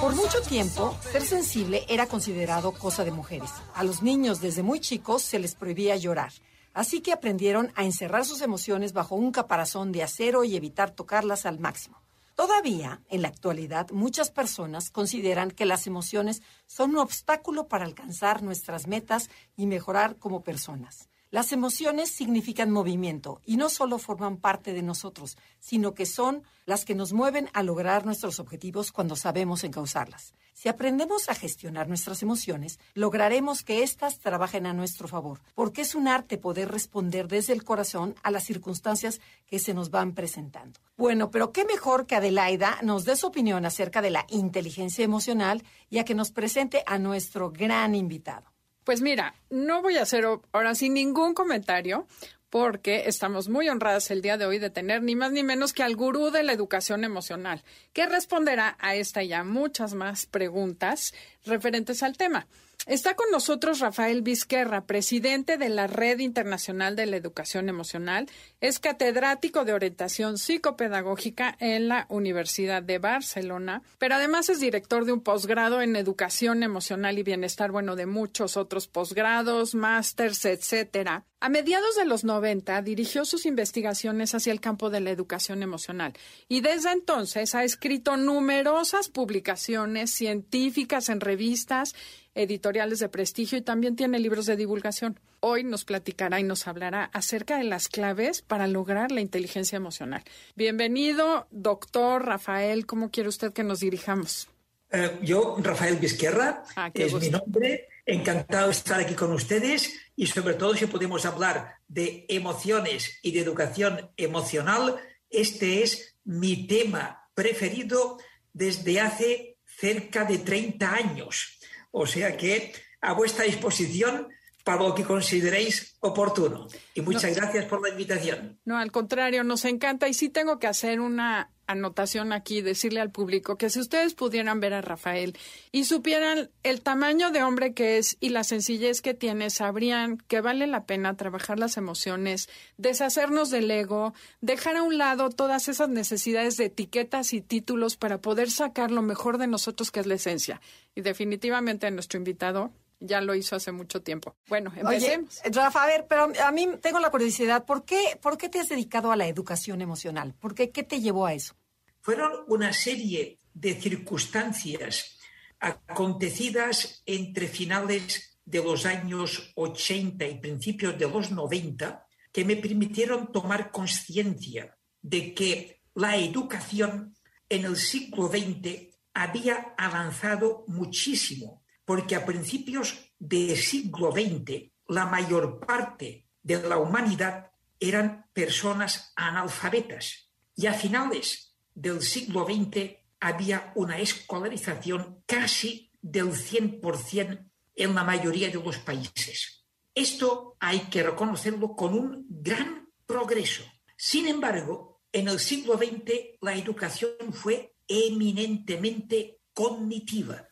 Por 0.00 0.14
mucho 0.14 0.40
tiempo, 0.40 0.96
ser 1.12 1.22
sensible 1.22 1.84
era 1.86 2.06
considerado 2.06 2.72
cosa 2.72 3.04
de 3.04 3.10
mujeres. 3.10 3.50
A 3.74 3.84
los 3.84 4.02
niños 4.02 4.40
desde 4.40 4.62
muy 4.62 4.80
chicos 4.80 5.20
se 5.20 5.38
les 5.38 5.54
prohibía 5.54 5.94
llorar. 5.96 6.32
Así 6.72 7.02
que 7.02 7.12
aprendieron 7.12 7.70
a 7.76 7.84
encerrar 7.84 8.24
sus 8.24 8.40
emociones 8.40 8.94
bajo 8.94 9.14
un 9.14 9.30
caparazón 9.30 9.92
de 9.92 10.02
acero 10.02 10.42
y 10.42 10.56
evitar 10.56 10.90
tocarlas 10.90 11.44
al 11.44 11.58
máximo. 11.58 12.00
Todavía, 12.34 13.02
en 13.10 13.20
la 13.20 13.28
actualidad, 13.28 13.90
muchas 13.90 14.30
personas 14.30 14.90
consideran 14.90 15.50
que 15.50 15.66
las 15.66 15.86
emociones 15.86 16.40
son 16.66 16.92
un 16.92 16.98
obstáculo 16.98 17.68
para 17.68 17.84
alcanzar 17.84 18.42
nuestras 18.42 18.86
metas 18.86 19.28
y 19.54 19.66
mejorar 19.66 20.16
como 20.16 20.42
personas. 20.42 21.09
Las 21.32 21.52
emociones 21.52 22.10
significan 22.10 22.72
movimiento 22.72 23.40
y 23.46 23.56
no 23.56 23.68
solo 23.68 23.98
forman 23.98 24.36
parte 24.38 24.72
de 24.72 24.82
nosotros, 24.82 25.36
sino 25.60 25.94
que 25.94 26.04
son 26.04 26.42
las 26.66 26.84
que 26.84 26.96
nos 26.96 27.12
mueven 27.12 27.48
a 27.52 27.62
lograr 27.62 28.04
nuestros 28.04 28.40
objetivos 28.40 28.90
cuando 28.90 29.14
sabemos 29.14 29.62
encauzarlas. 29.62 30.34
Si 30.54 30.68
aprendemos 30.68 31.28
a 31.28 31.36
gestionar 31.36 31.86
nuestras 31.86 32.24
emociones, 32.24 32.80
lograremos 32.94 33.62
que 33.62 33.84
éstas 33.84 34.18
trabajen 34.18 34.66
a 34.66 34.72
nuestro 34.72 35.06
favor, 35.06 35.40
porque 35.54 35.82
es 35.82 35.94
un 35.94 36.08
arte 36.08 36.36
poder 36.36 36.68
responder 36.68 37.28
desde 37.28 37.52
el 37.52 37.62
corazón 37.62 38.16
a 38.24 38.32
las 38.32 38.42
circunstancias 38.42 39.20
que 39.46 39.60
se 39.60 39.72
nos 39.72 39.90
van 39.90 40.14
presentando. 40.14 40.80
Bueno, 40.96 41.30
pero 41.30 41.52
qué 41.52 41.64
mejor 41.64 42.06
que 42.06 42.16
Adelaida 42.16 42.80
nos 42.82 43.04
dé 43.04 43.14
su 43.14 43.28
opinión 43.28 43.64
acerca 43.64 44.02
de 44.02 44.10
la 44.10 44.26
inteligencia 44.30 45.04
emocional 45.04 45.62
y 45.90 45.98
a 45.98 46.04
que 46.04 46.16
nos 46.16 46.32
presente 46.32 46.82
a 46.86 46.98
nuestro 46.98 47.52
gran 47.52 47.94
invitado. 47.94 48.50
Pues 48.90 49.02
mira, 49.02 49.36
no 49.50 49.82
voy 49.82 49.98
a 49.98 50.02
hacer 50.02 50.24
ahora 50.50 50.74
sin 50.74 50.94
ningún 50.94 51.32
comentario 51.32 52.08
porque 52.48 53.04
estamos 53.06 53.48
muy 53.48 53.68
honradas 53.68 54.10
el 54.10 54.20
día 54.20 54.36
de 54.36 54.46
hoy 54.46 54.58
de 54.58 54.68
tener 54.68 55.00
ni 55.04 55.14
más 55.14 55.30
ni 55.30 55.44
menos 55.44 55.72
que 55.72 55.84
al 55.84 55.94
gurú 55.94 56.32
de 56.32 56.42
la 56.42 56.52
educación 56.52 57.04
emocional, 57.04 57.62
que 57.92 58.06
responderá 58.06 58.76
a 58.80 58.96
esta 58.96 59.22
y 59.22 59.32
a 59.32 59.44
muchas 59.44 59.94
más 59.94 60.26
preguntas 60.26 61.14
referentes 61.44 62.02
al 62.02 62.16
tema. 62.16 62.46
Está 62.86 63.14
con 63.14 63.30
nosotros 63.30 63.80
Rafael 63.80 64.22
Vizquerra, 64.22 64.86
presidente 64.86 65.58
de 65.58 65.68
la 65.68 65.86
Red 65.86 66.20
Internacional 66.20 66.96
de 66.96 67.04
la 67.04 67.16
Educación 67.16 67.68
Emocional. 67.68 68.26
Es 68.62 68.78
catedrático 68.78 69.66
de 69.66 69.74
orientación 69.74 70.38
psicopedagógica 70.38 71.54
en 71.60 71.88
la 71.88 72.06
Universidad 72.08 72.82
de 72.82 72.98
Barcelona, 72.98 73.82
pero 73.98 74.14
además 74.14 74.48
es 74.48 74.60
director 74.60 75.04
de 75.04 75.12
un 75.12 75.20
posgrado 75.20 75.82
en 75.82 75.94
educación 75.94 76.62
emocional 76.62 77.18
y 77.18 77.22
bienestar, 77.22 77.70
bueno, 77.70 77.96
de 77.96 78.06
muchos 78.06 78.56
otros 78.56 78.88
posgrados, 78.88 79.74
másters, 79.74 80.46
etcétera. 80.46 81.26
A 81.42 81.48
mediados 81.48 81.96
de 81.96 82.04
los 82.04 82.22
90 82.22 82.82
dirigió 82.82 83.24
sus 83.24 83.46
investigaciones 83.46 84.34
hacia 84.34 84.52
el 84.52 84.60
campo 84.60 84.90
de 84.90 85.00
la 85.00 85.08
educación 85.08 85.62
emocional 85.62 86.12
y 86.48 86.60
desde 86.60 86.92
entonces 86.92 87.54
ha 87.54 87.64
escrito 87.64 88.18
numerosas 88.18 89.08
publicaciones 89.08 90.10
científicas 90.10 91.08
en 91.08 91.20
revistas 91.30 91.94
editoriales 92.34 92.98
de 92.98 93.08
prestigio 93.08 93.56
y 93.56 93.62
también 93.62 93.94
tiene 93.94 94.18
libros 94.18 94.46
de 94.46 94.56
divulgación. 94.56 95.20
Hoy 95.38 95.62
nos 95.62 95.84
platicará 95.84 96.40
y 96.40 96.42
nos 96.42 96.66
hablará 96.66 97.04
acerca 97.12 97.56
de 97.56 97.64
las 97.64 97.88
claves 97.88 98.42
para 98.42 98.66
lograr 98.66 99.12
la 99.12 99.20
inteligencia 99.20 99.76
emocional. 99.76 100.22
Bienvenido, 100.56 101.46
doctor 101.52 102.26
Rafael. 102.26 102.84
¿Cómo 102.84 103.10
quiere 103.10 103.28
usted 103.28 103.52
que 103.52 103.62
nos 103.62 103.78
dirijamos? 103.78 104.48
Eh, 104.90 105.20
yo, 105.22 105.56
Rafael 105.60 105.96
Vizquerra, 105.96 106.64
ah, 106.74 106.90
es 106.92 107.14
mi 107.14 107.30
nombre. 107.30 107.86
Encantado 108.04 108.66
de 108.66 108.72
estar 108.72 108.98
aquí 108.98 109.14
con 109.14 109.30
ustedes 109.32 109.92
y 110.16 110.26
sobre 110.26 110.54
todo 110.54 110.74
si 110.74 110.86
podemos 110.86 111.24
hablar 111.26 111.76
de 111.86 112.26
emociones 112.28 113.20
y 113.22 113.30
de 113.30 113.40
educación 113.40 114.10
emocional, 114.16 114.96
este 115.30 115.84
es 115.84 116.16
mi 116.24 116.66
tema 116.66 117.28
preferido 117.34 118.18
desde 118.52 119.00
hace 119.00 119.49
cerca 119.80 120.24
de 120.24 120.38
30 120.38 120.92
años. 120.92 121.58
O 121.90 122.06
sea 122.06 122.36
que 122.36 122.72
a 123.00 123.14
vuestra 123.14 123.44
disposición 123.44 124.28
para 124.62 124.82
lo 124.82 124.94
que 124.94 125.04
consideréis 125.04 125.96
oportuno. 126.00 126.68
Y 126.94 127.00
muchas 127.00 127.34
gracias 127.34 127.64
por 127.64 127.82
la 127.82 127.88
invitación. 127.88 128.60
No, 128.64 128.76
al 128.76 128.92
contrario, 128.92 129.42
nos 129.42 129.64
encanta 129.64 130.06
y 130.06 130.14
sí 130.14 130.28
tengo 130.28 130.58
que 130.58 130.66
hacer 130.66 131.00
una 131.00 131.50
anotación 131.70 132.32
aquí, 132.32 132.62
decirle 132.62 133.00
al 133.00 133.10
público 133.10 133.56
que 133.56 133.70
si 133.70 133.80
ustedes 133.80 134.14
pudieran 134.14 134.60
ver 134.60 134.74
a 134.74 134.80
Rafael 134.80 135.36
y 135.72 135.84
supieran 135.84 136.50
el 136.62 136.82
tamaño 136.82 137.30
de 137.30 137.42
hombre 137.42 137.74
que 137.74 137.98
es 137.98 138.16
y 138.20 138.30
la 138.30 138.44
sencillez 138.44 139.00
que 139.00 139.14
tiene, 139.14 139.50
sabrían 139.50 140.18
que 140.28 140.40
vale 140.40 140.66
la 140.66 140.84
pena 140.84 141.16
trabajar 141.16 141.58
las 141.58 141.76
emociones, 141.76 142.48
deshacernos 142.76 143.50
del 143.50 143.70
ego, 143.70 144.14
dejar 144.40 144.76
a 144.76 144.82
un 144.82 144.98
lado 144.98 145.30
todas 145.30 145.68
esas 145.68 145.88
necesidades 145.88 146.56
de 146.56 146.66
etiquetas 146.66 147.32
y 147.32 147.40
títulos 147.40 147.96
para 147.96 148.20
poder 148.20 148.50
sacar 148.50 148.90
lo 148.90 149.02
mejor 149.02 149.38
de 149.38 149.46
nosotros 149.46 149.90
que 149.90 150.00
es 150.00 150.06
la 150.06 150.14
esencia. 150.14 150.60
Y 150.94 151.02
definitivamente 151.02 151.90
nuestro 151.90 152.18
invitado 152.18 152.72
ya 153.00 153.20
lo 153.20 153.34
hizo 153.34 153.56
hace 153.56 153.72
mucho 153.72 154.02
tiempo. 154.02 154.36
Bueno, 154.48 154.72
empecemos. 154.76 155.40
Rafa, 155.44 155.84
a 155.84 155.86
ver, 155.86 156.06
pero 156.08 156.30
a 156.44 156.52
mí 156.52 156.68
tengo 156.80 157.00
la 157.00 157.10
curiosidad, 157.10 157.64
¿por 157.64 157.84
qué, 157.84 158.18
¿por 158.20 158.36
qué 158.36 158.48
te 158.48 158.60
has 158.60 158.68
dedicado 158.68 159.10
a 159.10 159.16
la 159.16 159.26
educación 159.26 159.80
emocional? 159.80 160.34
¿Por 160.38 160.54
qué, 160.54 160.70
qué 160.70 160.82
te 160.82 161.00
llevó 161.00 161.26
a 161.26 161.34
eso? 161.34 161.54
Fueron 162.00 162.44
una 162.48 162.72
serie 162.72 163.38
de 163.52 163.74
circunstancias 163.80 165.18
acontecidas 165.58 167.02
entre 167.04 167.48
finales 167.48 168.38
de 168.44 168.62
los 168.62 168.86
años 168.86 169.52
80 169.54 170.26
y 170.26 170.40
principios 170.40 170.98
de 170.98 171.08
los 171.08 171.30
90 171.30 172.06
que 172.32 172.44
me 172.44 172.56
permitieron 172.56 173.30
tomar 173.32 173.70
conciencia 173.70 174.76
de 175.02 175.34
que 175.34 175.82
la 175.94 176.16
educación 176.16 177.14
en 177.48 177.64
el 177.64 177.76
siglo 177.76 178.28
XX 178.28 178.96
había 179.12 179.74
avanzado 179.76 180.64
muchísimo 180.68 181.62
porque 181.84 182.14
a 182.14 182.24
principios 182.24 183.12
del 183.18 183.56
siglo 183.56 184.12
XX 184.12 184.70
la 184.88 185.06
mayor 185.06 185.60
parte 185.60 186.26
de 186.42 186.62
la 186.62 186.78
humanidad 186.78 187.50
eran 187.78 188.26
personas 188.32 189.12
analfabetas 189.16 190.30
y 190.54 190.66
a 190.66 190.74
finales 190.74 191.49
del 191.74 192.02
siglo 192.02 192.44
XX 192.44 192.96
había 193.20 193.72
una 193.74 193.98
escolarización 193.98 195.22
casi 195.26 195.90
del 196.00 196.32
100% 196.32 197.50
en 197.76 197.94
la 197.94 198.04
mayoría 198.04 198.48
de 198.48 198.62
los 198.62 198.78
países. 198.78 199.64
Esto 199.94 200.56
hay 200.60 200.80
que 200.90 201.02
reconocerlo 201.02 201.74
con 201.74 201.94
un 201.94 202.26
gran 202.28 202.88
progreso. 203.06 203.64
Sin 203.96 204.26
embargo, 204.26 205.02
en 205.12 205.28
el 205.28 205.38
siglo 205.38 205.76
XX 205.76 206.38
la 206.40 206.54
educación 206.54 207.32
fue 207.32 207.74
eminentemente 207.86 209.40
cognitiva 209.52 210.50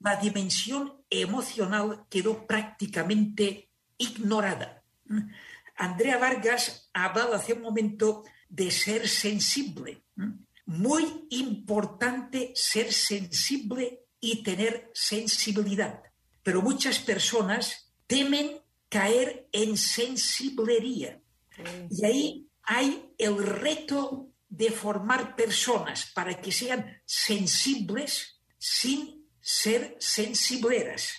la 0.00 0.16
dimensión 0.16 1.04
emocional 1.08 2.04
quedó 2.10 2.46
prácticamente 2.46 3.70
ignorada. 3.98 4.82
Andrea 5.76 6.18
Vargas 6.18 6.90
ha 6.92 7.06
hablado 7.06 7.34
hace 7.34 7.54
un 7.54 7.62
momento 7.62 8.24
de 8.52 8.70
ser 8.70 9.08
sensible. 9.08 10.04
Muy 10.66 11.26
importante 11.30 12.52
ser 12.54 12.92
sensible 12.92 14.04
y 14.20 14.42
tener 14.42 14.90
sensibilidad. 14.92 16.02
Pero 16.42 16.60
muchas 16.60 16.98
personas 16.98 17.90
temen 18.06 18.60
caer 18.90 19.48
en 19.52 19.78
sensiblería. 19.78 21.20
Y 21.90 22.04
ahí 22.04 22.48
hay 22.62 23.14
el 23.16 23.38
reto 23.42 24.28
de 24.50 24.70
formar 24.70 25.34
personas 25.34 26.10
para 26.14 26.38
que 26.38 26.52
sean 26.52 27.00
sensibles 27.06 28.38
sin 28.58 29.26
ser 29.40 29.96
sensibleras. 29.98 31.10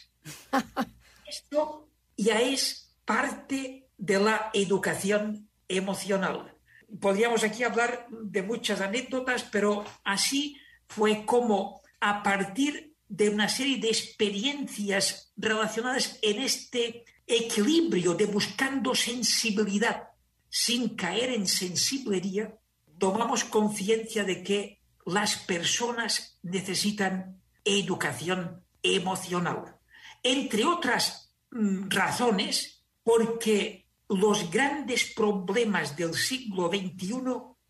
Esto 1.28 1.90
ya 2.16 2.40
es 2.42 2.92
parte 3.06 3.90
de 3.98 4.19
la 4.19 4.52
educación 4.54 5.50
emocional. 5.68 6.53
Podríamos 7.00 7.44
aquí 7.44 7.63
hablar 7.63 8.07
de 8.10 8.42
muchas 8.42 8.81
anécdotas, 8.81 9.44
pero 9.44 9.84
así 10.04 10.57
fue 10.88 11.25
como 11.25 11.81
a 12.00 12.22
partir 12.22 12.94
de 13.07 13.30
una 13.30 13.50
serie 13.50 13.78
de 13.78 13.90
experiencias 13.90 15.31
relacionadas 15.38 16.19
en 16.22 16.40
este 16.42 17.06
equilibrio 17.28 18.13
de 18.13 18.25
buscando 18.25 18.94
sensibilidad 18.95 20.10
sin 20.50 20.95
caer 20.95 21.31
en 21.31 21.48
sensiblería, 21.48 22.56
tomamos 23.00 23.44
conciencia 23.44 24.24
de 24.24 24.44
que 24.44 24.81
las 25.06 25.36
personas 25.36 26.38
necesitan 26.44 27.42
educación 27.66 28.63
emocional. 28.84 29.78
Entre 30.22 30.63
otras 30.63 31.34
mm, 31.50 31.89
razones, 31.89 32.84
porque 33.04 33.83
los 34.18 34.50
grandes 34.51 35.13
problemas 35.13 35.95
del 35.95 36.13
siglo 36.13 36.69
XXI 36.69 37.24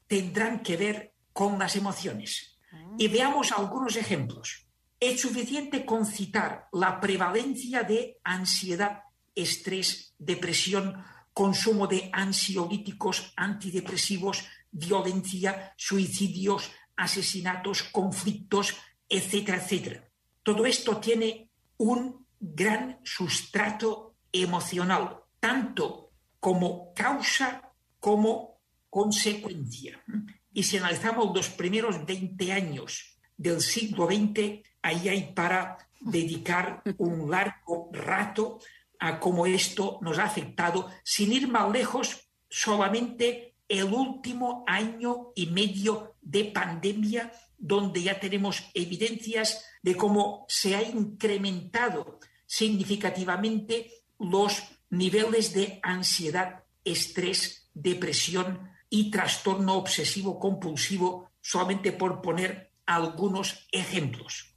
tendrán 0.07 0.61
que 0.61 0.77
ver 0.77 1.13
con 1.31 1.57
las 1.57 1.75
emociones. 1.75 2.57
Y 2.97 3.07
veamos 3.07 3.51
algunos 3.51 3.95
ejemplos. 3.95 4.67
Es 4.99 5.21
suficiente 5.21 5.85
con 5.85 6.05
citar 6.05 6.67
la 6.71 6.99
prevalencia 6.99 7.83
de 7.83 8.19
ansiedad, 8.23 9.03
estrés, 9.35 10.13
depresión, 10.17 11.03
consumo 11.33 11.87
de 11.87 12.09
ansiolíticos, 12.13 13.33
antidepresivos, 13.35 14.45
violencia, 14.71 15.73
suicidios, 15.77 16.71
asesinatos, 16.95 17.83
conflictos, 17.83 18.75
etcétera, 19.09 19.57
etcétera. 19.57 20.07
Todo 20.43 20.65
esto 20.65 20.97
tiene 20.97 21.49
un 21.77 22.25
gran 22.39 22.99
sustrato 23.03 24.15
emocional, 24.31 25.21
tanto 25.39 26.12
como 26.43 26.93
causa 26.93 27.71
como 28.01 28.59
consecuencia. 28.89 30.03
Y 30.51 30.63
si 30.63 30.75
analizamos 30.75 31.33
los 31.33 31.47
primeros 31.47 32.05
20 32.05 32.51
años 32.51 33.15
del 33.37 33.61
siglo 33.61 34.07
XX, 34.07 34.59
ahí 34.81 35.07
hay 35.07 35.31
para 35.33 35.77
dedicar 36.01 36.83
un 36.97 37.31
largo 37.31 37.89
rato 37.93 38.59
a 38.99 39.21
cómo 39.21 39.45
esto 39.45 39.99
nos 40.01 40.19
ha 40.19 40.25
afectado, 40.25 40.89
sin 41.05 41.31
ir 41.31 41.47
más 41.47 41.71
lejos, 41.71 42.27
solamente 42.49 43.55
el 43.69 43.85
último 43.85 44.65
año 44.67 45.31
y 45.35 45.45
medio 45.45 46.15
de 46.21 46.43
pandemia, 46.43 47.31
donde 47.57 48.03
ya 48.03 48.19
tenemos 48.19 48.69
evidencias 48.73 49.63
de 49.81 49.95
cómo 49.95 50.45
se 50.49 50.75
ha 50.75 50.83
incrementado 50.83 52.19
significativamente 52.45 53.91
los 54.19 54.61
niveles 54.93 55.53
de 55.53 55.79
ansiedad, 55.81 56.63
estrés, 56.85 57.69
depresión 57.73 58.71
y 58.89 59.09
trastorno 59.09 59.73
obsesivo 59.73 60.39
compulsivo, 60.39 61.31
solamente 61.41 61.91
por 61.91 62.21
poner 62.21 62.71
algunos 62.85 63.67
ejemplos. 63.71 64.55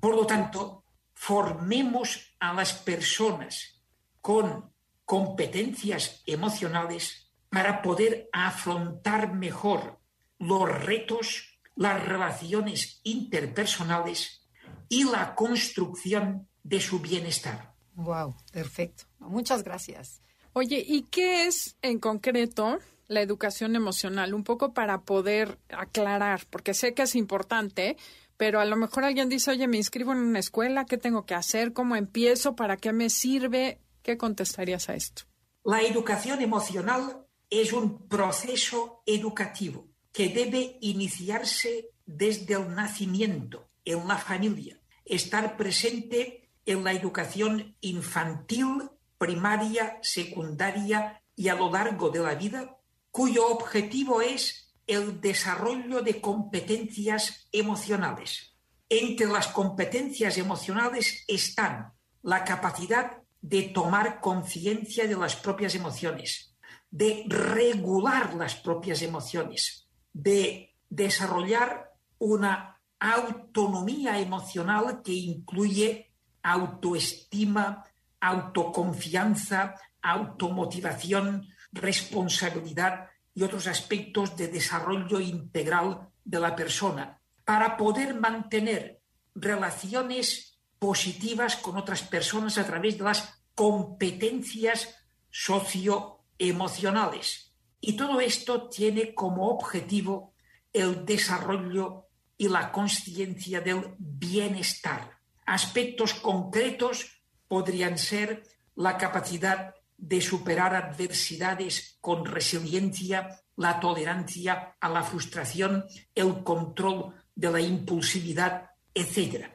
Por 0.00 0.16
lo 0.16 0.26
tanto, 0.26 0.84
formemos 1.14 2.34
a 2.40 2.52
las 2.52 2.72
personas 2.72 3.80
con 4.20 4.72
competencias 5.04 6.22
emocionales 6.26 7.30
para 7.48 7.80
poder 7.80 8.28
afrontar 8.32 9.34
mejor 9.34 10.00
los 10.38 10.68
retos, 10.68 11.60
las 11.76 12.04
relaciones 12.04 13.00
interpersonales 13.04 14.48
y 14.88 15.04
la 15.04 15.36
construcción 15.36 16.48
de 16.64 16.80
su 16.80 16.98
bienestar. 16.98 17.69
Wow, 17.94 18.34
perfecto. 18.52 19.04
Muchas 19.18 19.62
gracias. 19.62 20.22
Oye, 20.52 20.84
¿y 20.86 21.02
qué 21.02 21.46
es 21.46 21.76
en 21.82 21.98
concreto 21.98 22.78
la 23.06 23.20
educación 23.20 23.76
emocional? 23.76 24.34
Un 24.34 24.44
poco 24.44 24.72
para 24.72 25.02
poder 25.02 25.58
aclarar, 25.70 26.46
porque 26.50 26.74
sé 26.74 26.94
que 26.94 27.02
es 27.02 27.14
importante, 27.14 27.96
pero 28.36 28.60
a 28.60 28.64
lo 28.64 28.76
mejor 28.76 29.04
alguien 29.04 29.28
dice, 29.28 29.52
oye, 29.52 29.68
me 29.68 29.76
inscribo 29.76 30.12
en 30.12 30.18
una 30.18 30.38
escuela, 30.38 30.86
¿qué 30.86 30.98
tengo 30.98 31.26
que 31.26 31.34
hacer? 31.34 31.72
¿Cómo 31.72 31.94
empiezo? 31.94 32.56
¿Para 32.56 32.76
qué 32.76 32.92
me 32.92 33.10
sirve? 33.10 33.80
¿Qué 34.02 34.16
contestarías 34.16 34.88
a 34.88 34.94
esto? 34.94 35.22
La 35.64 35.82
educación 35.82 36.40
emocional 36.40 37.26
es 37.50 37.72
un 37.72 38.08
proceso 38.08 39.02
educativo 39.06 39.88
que 40.12 40.30
debe 40.30 40.78
iniciarse 40.80 41.90
desde 42.06 42.54
el 42.54 42.74
nacimiento, 42.74 43.70
en 43.84 44.08
la 44.08 44.16
familia, 44.16 44.80
estar 45.04 45.56
presente 45.56 46.49
en 46.70 46.84
la 46.84 46.92
educación 46.92 47.76
infantil, 47.80 48.90
primaria, 49.18 49.98
secundaria 50.02 51.20
y 51.34 51.48
a 51.48 51.54
lo 51.54 51.70
largo 51.70 52.10
de 52.10 52.20
la 52.20 52.34
vida, 52.34 52.78
cuyo 53.10 53.48
objetivo 53.48 54.22
es 54.22 54.72
el 54.86 55.20
desarrollo 55.20 56.02
de 56.02 56.20
competencias 56.20 57.48
emocionales. 57.50 58.54
Entre 58.88 59.26
las 59.26 59.48
competencias 59.48 60.38
emocionales 60.38 61.24
están 61.26 61.92
la 62.22 62.44
capacidad 62.44 63.18
de 63.40 63.62
tomar 63.62 64.20
conciencia 64.20 65.08
de 65.08 65.16
las 65.16 65.34
propias 65.36 65.74
emociones, 65.74 66.56
de 66.90 67.24
regular 67.26 68.34
las 68.34 68.54
propias 68.54 69.02
emociones, 69.02 69.88
de 70.12 70.76
desarrollar 70.88 71.92
una 72.18 72.80
autonomía 73.00 74.20
emocional 74.20 75.02
que 75.02 75.12
incluye 75.12 76.09
autoestima, 76.42 77.84
autoconfianza, 78.20 79.74
automotivación, 80.02 81.48
responsabilidad 81.72 83.08
y 83.34 83.42
otros 83.42 83.66
aspectos 83.66 84.36
de 84.36 84.48
desarrollo 84.48 85.20
integral 85.20 86.08
de 86.24 86.40
la 86.40 86.56
persona 86.56 87.20
para 87.44 87.76
poder 87.76 88.14
mantener 88.14 89.02
relaciones 89.34 90.58
positivas 90.78 91.56
con 91.56 91.76
otras 91.76 92.00
personas 92.02 92.56
a 92.58 92.66
través 92.66 92.98
de 92.98 93.04
las 93.04 93.42
competencias 93.54 94.96
socioemocionales. 95.30 97.54
Y 97.80 97.96
todo 97.96 98.20
esto 98.20 98.68
tiene 98.68 99.14
como 99.14 99.48
objetivo 99.48 100.34
el 100.72 101.04
desarrollo 101.04 102.06
y 102.36 102.48
la 102.48 102.72
conciencia 102.72 103.60
del 103.60 103.94
bienestar. 103.98 105.19
Aspectos 105.50 106.14
concretos 106.14 107.24
podrían 107.48 107.98
ser 107.98 108.44
la 108.76 108.96
capacidad 108.96 109.74
de 109.96 110.20
superar 110.20 110.76
adversidades 110.76 111.98
con 112.00 112.24
resiliencia, 112.24 113.42
la 113.56 113.80
tolerancia 113.80 114.76
a 114.78 114.88
la 114.88 115.02
frustración, 115.02 115.86
el 116.14 116.44
control 116.44 117.16
de 117.34 117.50
la 117.50 117.60
impulsividad, 117.60 118.70
etc. 118.94 119.46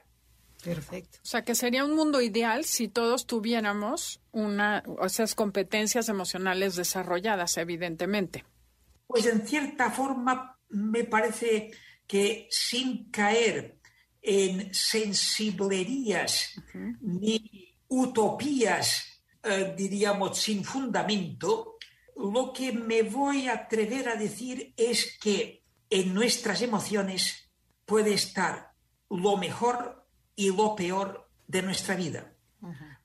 Perfecto. 0.62 1.20
O 1.24 1.26
sea, 1.26 1.46
que 1.46 1.56
sería 1.56 1.86
un 1.86 1.96
mundo 1.96 2.20
ideal 2.20 2.66
si 2.66 2.90
todos 2.90 3.26
tuviéramos 3.26 4.20
una, 4.34 4.84
esas 5.02 5.34
competencias 5.34 6.10
emocionales 6.10 6.76
desarrolladas, 6.76 7.56
evidentemente. 7.56 8.44
Pues 9.08 9.26
en 9.28 9.48
cierta 9.48 9.90
forma 9.92 10.60
me 10.68 11.06
parece 11.06 11.72
que 12.06 12.50
sin 12.52 13.10
caer 13.12 13.75
en 14.26 14.74
sensiblerías 14.74 16.56
ni 17.02 17.76
utopías 17.88 19.16
eh, 19.48 19.76
diríamos, 19.78 20.40
sin 20.40 20.64
fundamento, 20.64 21.78
lo 22.16 22.52
que 22.52 22.72
me 22.72 23.04
voy 23.04 23.48
a 23.48 23.54
atrever 23.54 24.10
a 24.10 24.16
decir 24.16 24.74
es 24.76 25.20
que 25.22 25.64
en 25.92 26.16
nuestras 26.16 26.64
emociones 26.64 27.52
puede 27.86 28.16
estar 28.16 28.72
lo 29.08 29.38
mejor 29.38 30.08
y 30.36 30.52
lo 30.52 30.76
peor 30.76 31.30
de 31.46 31.62
nuestra 31.62 31.96
vida. 31.96 32.34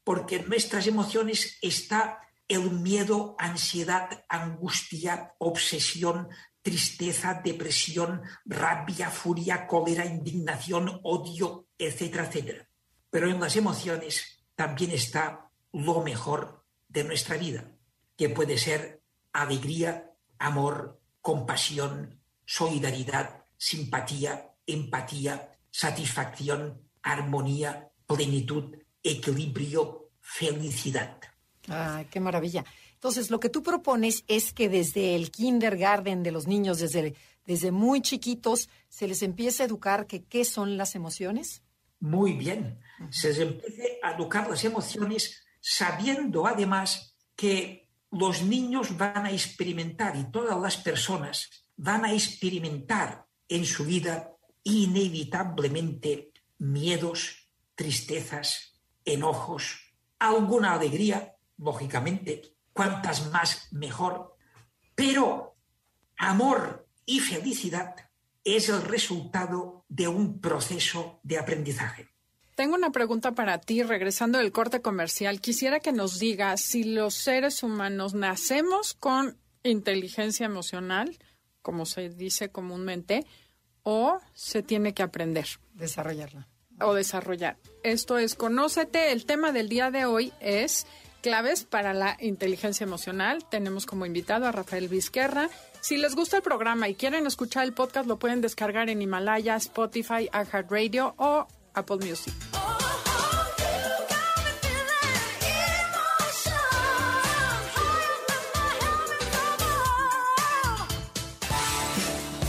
Porque 0.03 0.37
en 0.37 0.49
nuestras 0.49 0.87
emociones 0.87 1.59
está 1.61 2.21
el 2.49 2.71
miedo, 2.71 3.37
ansiedad, 3.39 4.25
angustia, 4.27 5.35
obsesión, 5.37 6.31
tristeza, 6.63 7.41
depresión, 7.43 8.23
rabia, 8.45 9.11
furia, 9.11 9.67
cólera, 9.67 10.05
indignación, 10.05 11.01
odio, 11.03 11.67
etcétera, 11.79 12.27
etcétera. 12.27 12.69
Pero 13.11 13.29
en 13.31 13.41
las 13.41 13.57
emociones 13.57 14.45
también 14.55 14.91
está 14.93 15.51
lo 15.73 16.03
mejor 16.03 16.65
de 16.89 17.05
nuestra 17.05 17.37
vida, 17.37 17.71
que 18.17 18.29
puede 18.29 18.59
ser 18.59 19.03
alegría, 19.33 20.11
amor, 20.39 21.01
compasión, 21.21 22.21
solidaridad, 22.45 23.45
simpatía, 23.57 24.55
empatía, 24.67 25.57
satisfacción, 25.71 26.83
armonía, 27.03 27.91
plenitud, 28.07 28.77
equilibrio, 29.03 30.11
felicidad. 30.21 31.19
¡Ay, 31.69 32.07
qué 32.11 32.21
maravilla! 32.21 32.65
Entonces, 33.01 33.31
lo 33.31 33.41
que 33.41 33.49
tú 33.49 33.63
propones 33.63 34.25
es 34.29 34.53
que 34.53 34.69
desde 34.69 35.15
el 35.17 35.31
kindergarten 35.31 36.23
de 36.23 36.33
los 36.33 36.47
niños, 36.47 36.81
desde, 36.81 37.15
desde 37.47 37.71
muy 37.71 38.03
chiquitos, 38.03 38.69
se 38.91 39.09
les 39.09 39.23
empiece 39.23 39.63
a 39.63 39.67
educar 39.67 40.07
que 40.07 40.23
qué 40.25 40.45
son 40.45 40.77
las 40.77 40.95
emociones. 40.95 41.63
Muy 42.01 42.35
bien. 42.35 42.79
Se 43.09 43.29
les 43.29 43.39
empiece 43.39 43.99
a 44.03 44.13
educar 44.13 44.51
las 44.51 44.63
emociones 44.65 45.43
sabiendo 45.63 46.47
además 46.47 47.17
que 47.35 47.89
los 48.11 48.43
niños 48.43 48.99
van 48.99 49.25
a 49.25 49.33
experimentar 49.33 50.15
y 50.17 50.31
todas 50.31 50.61
las 50.61 50.77
personas 50.77 51.49
van 51.79 52.05
a 52.05 52.13
experimentar 52.13 53.25
en 53.49 53.65
su 53.65 53.87
vida 53.87 54.37
inevitablemente 54.63 56.33
miedos, 56.59 57.49
tristezas, 57.75 58.79
enojos, 59.07 59.95
alguna 60.19 60.75
alegría, 60.75 61.35
lógicamente, 61.57 62.60
cuantas 62.81 63.31
más 63.31 63.69
mejor, 63.73 64.39
pero 64.95 65.55
amor 66.17 66.89
y 67.05 67.21
felicidad 67.21 67.95
es 68.43 68.71
el 68.71 68.81
resultado 68.81 69.85
de 69.91 70.09
un 70.09 70.41
proceso 70.41 71.21
de 71.23 71.37
aprendizaje. 71.37 72.09
Tengo 72.55 72.77
una 72.77 72.89
pregunta 72.89 73.33
para 73.33 73.61
ti, 73.61 73.83
regresando 73.83 74.39
del 74.39 74.51
corte 74.51 74.81
comercial. 74.81 75.43
Quisiera 75.43 75.81
que 75.81 75.93
nos 75.93 76.19
digas 76.19 76.63
si 76.63 76.85
los 76.85 77.13
seres 77.13 77.63
humanos 77.63 78.15
nacemos 78.15 78.95
con 78.95 79.37
inteligencia 79.63 80.47
emocional, 80.47 81.19
como 81.61 81.85
se 81.85 82.09
dice 82.09 82.49
comúnmente, 82.49 83.27
o 83.83 84.21
se 84.33 84.63
tiene 84.63 84.95
que 84.95 85.03
aprender. 85.03 85.47
Desarrollarla. 85.75 86.49
O 86.81 86.95
desarrollar. 86.95 87.59
Esto 87.83 88.17
es 88.17 88.35
Conócete. 88.37 89.13
El 89.13 89.27
tema 89.27 89.53
del 89.53 89.69
día 89.69 89.91
de 89.91 90.07
hoy 90.07 90.33
es 90.41 90.87
claves 91.21 91.65
para 91.65 91.95
la 91.95 92.17
inteligencia 92.21 92.85
emocional. 92.85 93.45
Tenemos 93.51 93.87
como 93.87 94.07
invitado 94.07 94.47
a 94.47 94.53
Rafael 94.53 94.89
Vizquerra. 94.89 95.49
Si 95.81 95.97
les 95.97 96.15
gusta 96.15 96.37
el 96.37 96.43
programa 96.43 96.89
y 96.89 96.95
quieren 96.95 97.27
escuchar 97.27 97.65
el 97.65 97.73
podcast, 97.73 98.07
lo 98.07 98.19
pueden 98.19 98.41
descargar 98.41 98.91
en 98.91 99.03
Himalaya, 99.03 99.57
Spotify, 99.57 100.29
iHeartRadio 100.33 101.15
o 101.17 101.47
Apple 101.75 101.99
Music. 101.99 102.35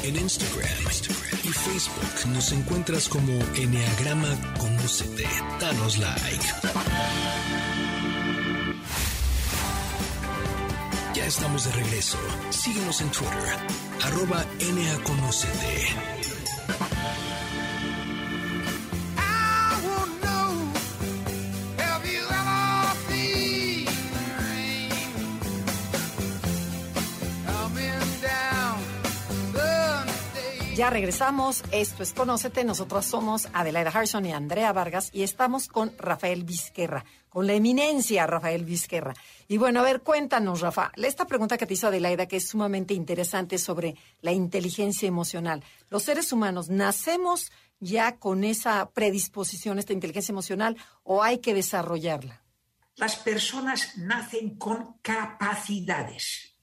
En 0.03 0.15
Instagram, 0.15 0.81
y 1.43 1.49
Facebook 1.49 2.33
nos 2.33 2.51
encuentras 2.51 3.07
como 3.07 3.33
Enneagrama 3.55 4.35
Conócete. 4.57 5.27
Danos 5.59 5.97
like. 5.99 6.45
Ya 11.21 11.27
estamos 11.27 11.65
de 11.65 11.71
regreso. 11.73 12.17
Síguenos 12.49 12.99
en 12.99 13.11
Twitter, 13.11 13.55
arroba 14.03 14.43
NAConocete. 14.59 16.21
Ya 30.81 30.89
regresamos. 30.89 31.63
Esto 31.71 32.01
es 32.01 32.11
Conócete. 32.11 32.63
Nosotros 32.63 33.05
somos 33.05 33.47
Adelaida 33.53 33.91
Harrison 33.91 34.25
y 34.25 34.31
Andrea 34.31 34.73
Vargas 34.73 35.11
y 35.13 35.21
estamos 35.21 35.67
con 35.67 35.93
Rafael 35.99 36.43
Vizquerra, 36.43 37.05
con 37.29 37.45
la 37.45 37.53
eminencia 37.53 38.25
Rafael 38.25 38.65
Vizquerra. 38.65 39.13
Y 39.51 39.57
bueno, 39.57 39.81
a 39.81 39.83
ver, 39.83 39.99
cuéntanos, 39.99 40.61
Rafa, 40.61 40.93
esta 40.95 41.27
pregunta 41.27 41.57
que 41.57 41.65
te 41.65 41.73
hizo 41.73 41.87
Adelaida, 41.87 42.25
que 42.25 42.37
es 42.37 42.47
sumamente 42.47 42.93
interesante 42.93 43.57
sobre 43.57 43.97
la 44.21 44.31
inteligencia 44.31 45.09
emocional. 45.09 45.61
¿Los 45.89 46.03
seres 46.03 46.31
humanos 46.31 46.69
nacemos 46.69 47.51
ya 47.81 48.17
con 48.17 48.45
esa 48.45 48.91
predisposición, 48.91 49.77
esta 49.77 49.91
inteligencia 49.91 50.31
emocional, 50.31 50.77
o 51.03 51.21
hay 51.21 51.39
que 51.39 51.53
desarrollarla? 51.53 52.45
Las 52.95 53.17
personas 53.17 53.97
nacen 53.97 54.55
con 54.55 54.93
capacidades. 55.01 56.55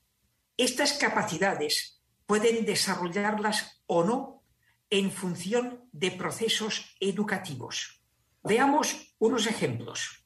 Estas 0.57 0.95
capacidades 0.95 2.00
pueden 2.25 2.64
desarrollarlas 2.64 3.83
o 3.85 4.02
no 4.02 4.45
en 4.88 5.11
función 5.11 5.85
de 5.92 6.11
procesos 6.12 6.97
educativos. 7.00 8.00
Veamos 8.42 9.14
unos 9.18 9.47
ejemplos. 9.47 10.25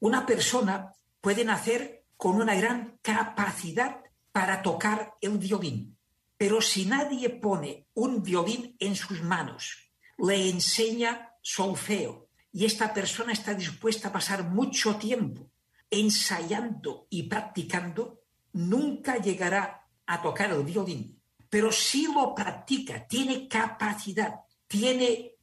Una 0.00 0.26
persona 0.26 0.92
puede 1.24 1.42
nacer 1.42 2.04
con 2.18 2.36
una 2.36 2.54
gran 2.54 2.98
capacidad 3.00 4.02
para 4.30 4.60
tocar 4.60 5.14
el 5.22 5.38
violín, 5.38 5.96
pero 6.36 6.60
si 6.60 6.84
nadie 6.84 7.30
pone 7.30 7.86
un 7.94 8.22
violín 8.22 8.76
en 8.78 8.94
sus 8.94 9.22
manos, 9.22 9.90
le 10.18 10.50
enseña 10.50 11.30
solfeo. 11.40 12.28
Y 12.52 12.66
esta 12.66 12.92
persona 12.92 13.32
está 13.32 13.54
dispuesta 13.54 14.08
a 14.08 14.12
pasar 14.12 14.44
mucho 14.44 14.96
tiempo 14.96 15.50
ensayando 15.88 17.06
y 17.08 17.22
practicando, 17.22 18.20
nunca 18.52 19.16
llegará 19.16 19.88
a 20.04 20.20
tocar 20.20 20.50
el 20.50 20.62
violín. 20.62 21.22
Pero 21.48 21.72
si 21.72 22.04
lo 22.04 22.34
practica, 22.34 23.06
tiene 23.06 23.48
capacidad, 23.48 24.40
tiene 24.66 25.36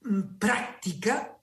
mm, 0.00 0.38
práctica, 0.38 1.38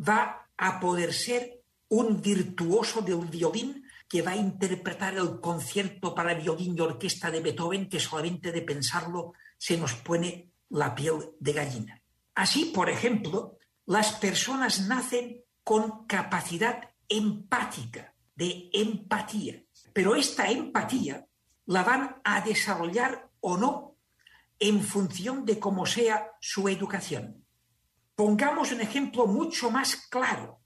va 0.00 0.48
a 0.56 0.80
poder 0.80 1.12
ser 1.12 1.55
un 1.88 2.20
virtuoso 2.20 3.02
del 3.02 3.24
violín 3.26 3.84
que 4.08 4.22
va 4.22 4.32
a 4.32 4.36
interpretar 4.36 5.14
el 5.14 5.40
concierto 5.40 6.14
para 6.14 6.34
violín 6.34 6.76
y 6.76 6.80
orquesta 6.80 7.30
de 7.30 7.40
Beethoven, 7.40 7.88
que 7.88 8.00
solamente 8.00 8.52
de 8.52 8.62
pensarlo 8.62 9.32
se 9.58 9.76
nos 9.76 9.94
pone 9.94 10.52
la 10.70 10.94
piel 10.94 11.30
de 11.40 11.52
gallina. 11.52 12.02
Así, 12.34 12.66
por 12.66 12.90
ejemplo, 12.90 13.58
las 13.86 14.12
personas 14.12 14.86
nacen 14.86 15.42
con 15.64 16.06
capacidad 16.06 16.90
empática, 17.08 18.14
de 18.34 18.68
empatía, 18.72 19.62
pero 19.92 20.14
esta 20.14 20.50
empatía 20.50 21.26
la 21.66 21.82
van 21.82 22.20
a 22.22 22.40
desarrollar 22.42 23.30
o 23.40 23.56
no 23.56 23.96
en 24.58 24.82
función 24.82 25.44
de 25.44 25.58
cómo 25.58 25.86
sea 25.86 26.32
su 26.40 26.68
educación. 26.68 27.44
Pongamos 28.14 28.72
un 28.72 28.80
ejemplo 28.80 29.26
mucho 29.26 29.70
más 29.70 29.96
claro. 30.08 30.60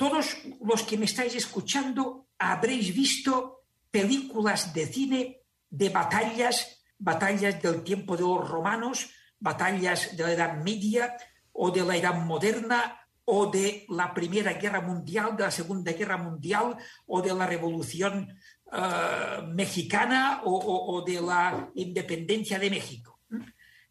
Todos 0.00 0.38
los 0.64 0.82
que 0.84 0.96
me 0.96 1.04
estáis 1.04 1.34
escuchando 1.34 2.32
habréis 2.38 2.94
visto 2.96 3.66
películas 3.90 4.72
de 4.72 4.86
cine 4.86 5.42
de 5.68 5.90
batallas, 5.90 6.80
batallas 6.96 7.60
del 7.60 7.84
tiempo 7.84 8.16
de 8.16 8.22
los 8.22 8.48
romanos, 8.48 9.10
batallas 9.38 10.16
de 10.16 10.22
la 10.24 10.32
Edad 10.32 10.56
Media 10.64 11.18
o 11.52 11.70
de 11.70 11.84
la 11.84 11.98
Edad 11.98 12.14
Moderna 12.14 12.98
o 13.26 13.50
de 13.50 13.84
la 13.90 14.14
Primera 14.14 14.54
Guerra 14.54 14.80
Mundial, 14.80 15.36
de 15.36 15.42
la 15.42 15.50
Segunda 15.50 15.92
Guerra 15.92 16.16
Mundial 16.16 16.78
o 17.04 17.20
de 17.20 17.34
la 17.34 17.46
Revolución 17.46 18.26
eh, 18.72 19.42
mexicana 19.52 20.40
o, 20.44 21.04
de 21.06 21.20
la 21.20 21.68
independencia 21.74 22.58
de 22.58 22.70
México. 22.70 23.20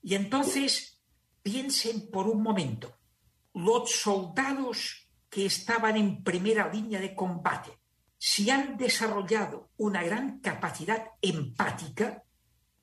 Y 0.01 0.15
entonces 0.15 0.99
piensen 1.43 2.09
por 2.09 2.27
un 2.27 2.41
momento, 2.41 2.97
los 3.53 3.91
soldados 3.91 5.08
que 5.29 5.45
estaban 5.45 5.95
en 5.95 6.23
primera 6.23 6.71
línea 6.71 6.99
de 6.99 7.15
combate, 7.15 7.71
si 8.17 8.49
han 8.49 8.77
desarrollado 8.77 9.69
una 9.77 10.03
gran 10.03 10.39
capacidad 10.39 11.11
empática, 11.21 12.23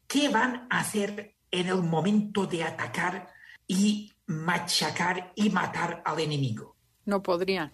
¿qué 0.06 0.28
van 0.28 0.66
a 0.70 0.80
hacer 0.80 1.36
en 1.50 1.68
el 1.68 1.82
momento 1.82 2.46
de 2.46 2.64
atacar 2.64 3.28
y 3.66 4.12
machacar 4.26 5.32
y 5.34 5.50
matar 5.50 6.02
al 6.04 6.20
enemigo? 6.20 6.76
No 7.04 7.22
podrían. 7.22 7.72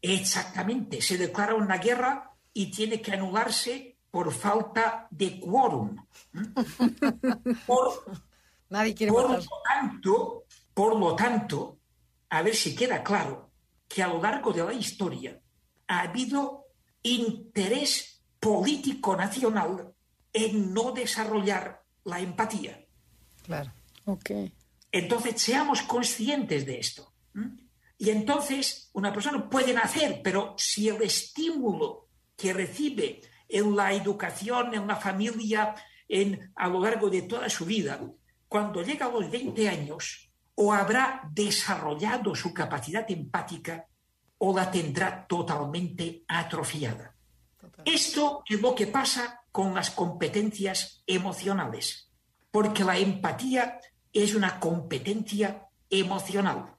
Exactamente, 0.00 1.00
se 1.00 1.16
declara 1.16 1.54
una 1.54 1.78
guerra 1.78 2.32
y 2.52 2.70
tiene 2.70 3.00
que 3.00 3.12
anularse 3.12 3.96
por 4.10 4.32
falta 4.32 5.08
de 5.10 5.40
quórum. 5.40 5.96
Por, 7.66 8.04
Nadie 8.68 8.94
quiere 8.94 9.12
por 9.12 9.30
lo 9.30 9.38
tanto, 9.64 10.44
por 10.72 10.98
lo 10.98 11.14
tanto, 11.14 11.78
a 12.30 12.42
ver 12.42 12.54
si 12.54 12.74
queda 12.74 13.02
claro 13.02 13.51
que 13.92 14.02
a 14.02 14.08
lo 14.08 14.22
largo 14.22 14.52
de 14.52 14.64
la 14.64 14.72
historia 14.72 15.38
ha 15.88 16.00
habido 16.00 16.66
interés 17.02 18.22
político 18.40 19.14
nacional 19.14 19.92
en 20.32 20.72
no 20.72 20.92
desarrollar 20.92 21.82
la 22.04 22.20
empatía. 22.20 22.86
Claro. 23.42 23.70
Ok. 24.06 24.30
Entonces, 24.90 25.42
seamos 25.42 25.82
conscientes 25.82 26.64
de 26.64 26.78
esto. 26.78 27.12
Y 27.98 28.10
entonces, 28.10 28.90
una 28.94 29.12
persona 29.12 29.48
puede 29.48 29.74
nacer, 29.74 30.20
pero 30.24 30.54
si 30.56 30.88
el 30.88 31.02
estímulo 31.02 32.08
que 32.36 32.52
recibe 32.52 33.20
en 33.48 33.76
la 33.76 33.92
educación, 33.92 34.74
en 34.74 34.86
la 34.86 34.96
familia, 34.96 35.74
en, 36.08 36.52
a 36.56 36.68
lo 36.68 36.80
largo 36.80 37.10
de 37.10 37.22
toda 37.22 37.48
su 37.50 37.66
vida, 37.66 38.00
cuando 38.48 38.82
llega 38.82 39.06
a 39.06 39.12
los 39.12 39.30
20 39.30 39.68
años, 39.68 40.31
o 40.54 40.72
habrá 40.72 41.22
desarrollado 41.32 42.34
su 42.34 42.52
capacidad 42.52 43.10
empática 43.10 43.86
o 44.38 44.56
la 44.56 44.70
tendrá 44.70 45.26
totalmente 45.26 46.24
atrofiada. 46.28 47.14
Esto 47.84 48.42
es 48.48 48.60
lo 48.60 48.74
que 48.74 48.86
pasa 48.86 49.40
con 49.50 49.74
las 49.74 49.90
competencias 49.90 51.02
emocionales, 51.06 52.10
porque 52.50 52.84
la 52.84 52.98
empatía 52.98 53.78
es 54.12 54.34
una 54.34 54.58
competencia 54.58 55.68
emocional. 55.88 56.74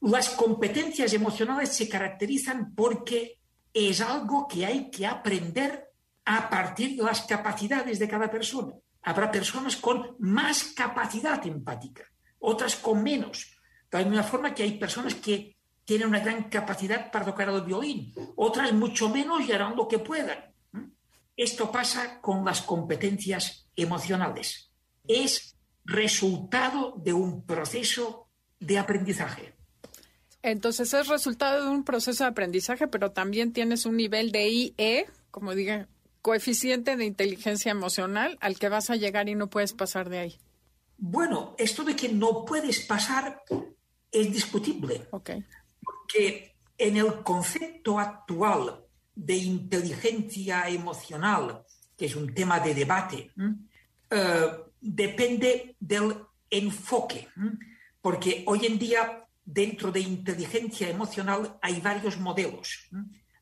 Las 0.00 0.30
competencias 0.30 1.12
emocionales 1.12 1.70
se 1.70 1.88
caracterizan 1.88 2.74
porque 2.74 3.40
es 3.72 4.00
algo 4.00 4.46
que 4.48 4.66
hay 4.66 4.90
que 4.90 5.06
aprender 5.06 5.90
a 6.24 6.48
partir 6.48 6.96
de 6.96 7.02
las 7.02 7.22
capacidades 7.22 7.98
de 7.98 8.08
cada 8.08 8.30
persona. 8.30 8.74
Habrá 9.02 9.30
personas 9.30 9.76
con 9.76 10.16
más 10.18 10.72
capacidad 10.76 11.44
empática, 11.46 12.04
otras 12.40 12.76
con 12.76 13.02
menos. 13.02 13.56
De 13.90 13.98
la 13.98 14.04
misma 14.04 14.22
forma 14.24 14.54
que 14.54 14.64
hay 14.64 14.78
personas 14.78 15.14
que 15.14 15.56
tienen 15.84 16.08
una 16.08 16.20
gran 16.20 16.44
capacidad 16.44 17.10
para 17.10 17.26
tocar 17.26 17.48
el 17.48 17.62
violín, 17.62 18.12
otras 18.36 18.72
mucho 18.72 19.08
menos 19.08 19.42
y 19.48 19.52
harán 19.52 19.76
lo 19.76 19.88
que 19.88 19.98
puedan. 19.98 20.38
Esto 21.36 21.72
pasa 21.72 22.20
con 22.20 22.44
las 22.44 22.62
competencias 22.62 23.66
emocionales. 23.74 24.72
Es 25.06 25.56
resultado 25.84 26.94
de 26.96 27.12
un 27.12 27.44
proceso 27.46 28.28
de 28.58 28.78
aprendizaje. 28.78 29.54
Entonces 30.42 30.92
es 30.94 31.08
resultado 31.08 31.64
de 31.64 31.70
un 31.70 31.84
proceso 31.84 32.24
de 32.24 32.30
aprendizaje, 32.30 32.86
pero 32.88 33.12
también 33.12 33.52
tienes 33.52 33.84
un 33.86 33.96
nivel 33.96 34.32
de 34.32 34.48
IE, 34.48 35.06
como 35.30 35.54
diga, 35.54 35.88
coeficiente 36.22 36.96
de 36.96 37.04
inteligencia 37.04 37.72
emocional 37.72 38.38
al 38.40 38.58
que 38.58 38.68
vas 38.68 38.90
a 38.90 38.96
llegar 38.96 39.28
y 39.28 39.34
no 39.34 39.48
puedes 39.50 39.72
pasar 39.72 40.08
de 40.08 40.18
ahí. 40.18 40.38
Bueno, 41.02 41.54
esto 41.56 41.82
de 41.82 41.96
que 41.96 42.10
no 42.10 42.44
puedes 42.44 42.80
pasar 42.80 43.42
es 44.12 44.32
discutible. 44.32 45.08
Okay. 45.10 45.42
Porque 45.82 46.56
en 46.76 46.98
el 46.98 47.22
concepto 47.22 47.98
actual 47.98 48.84
de 49.14 49.36
inteligencia 49.36 50.68
emocional, 50.68 51.64
que 51.96 52.04
es 52.04 52.14
un 52.14 52.34
tema 52.34 52.60
de 52.60 52.74
debate, 52.74 53.30
eh, 54.10 54.50
depende 54.78 55.74
del 55.80 56.16
enfoque. 56.50 57.28
Porque 58.02 58.44
hoy 58.46 58.66
en 58.66 58.78
día, 58.78 59.26
dentro 59.42 59.90
de 59.90 60.00
inteligencia 60.00 60.90
emocional, 60.90 61.58
hay 61.62 61.80
varios 61.80 62.18
modelos. 62.18 62.90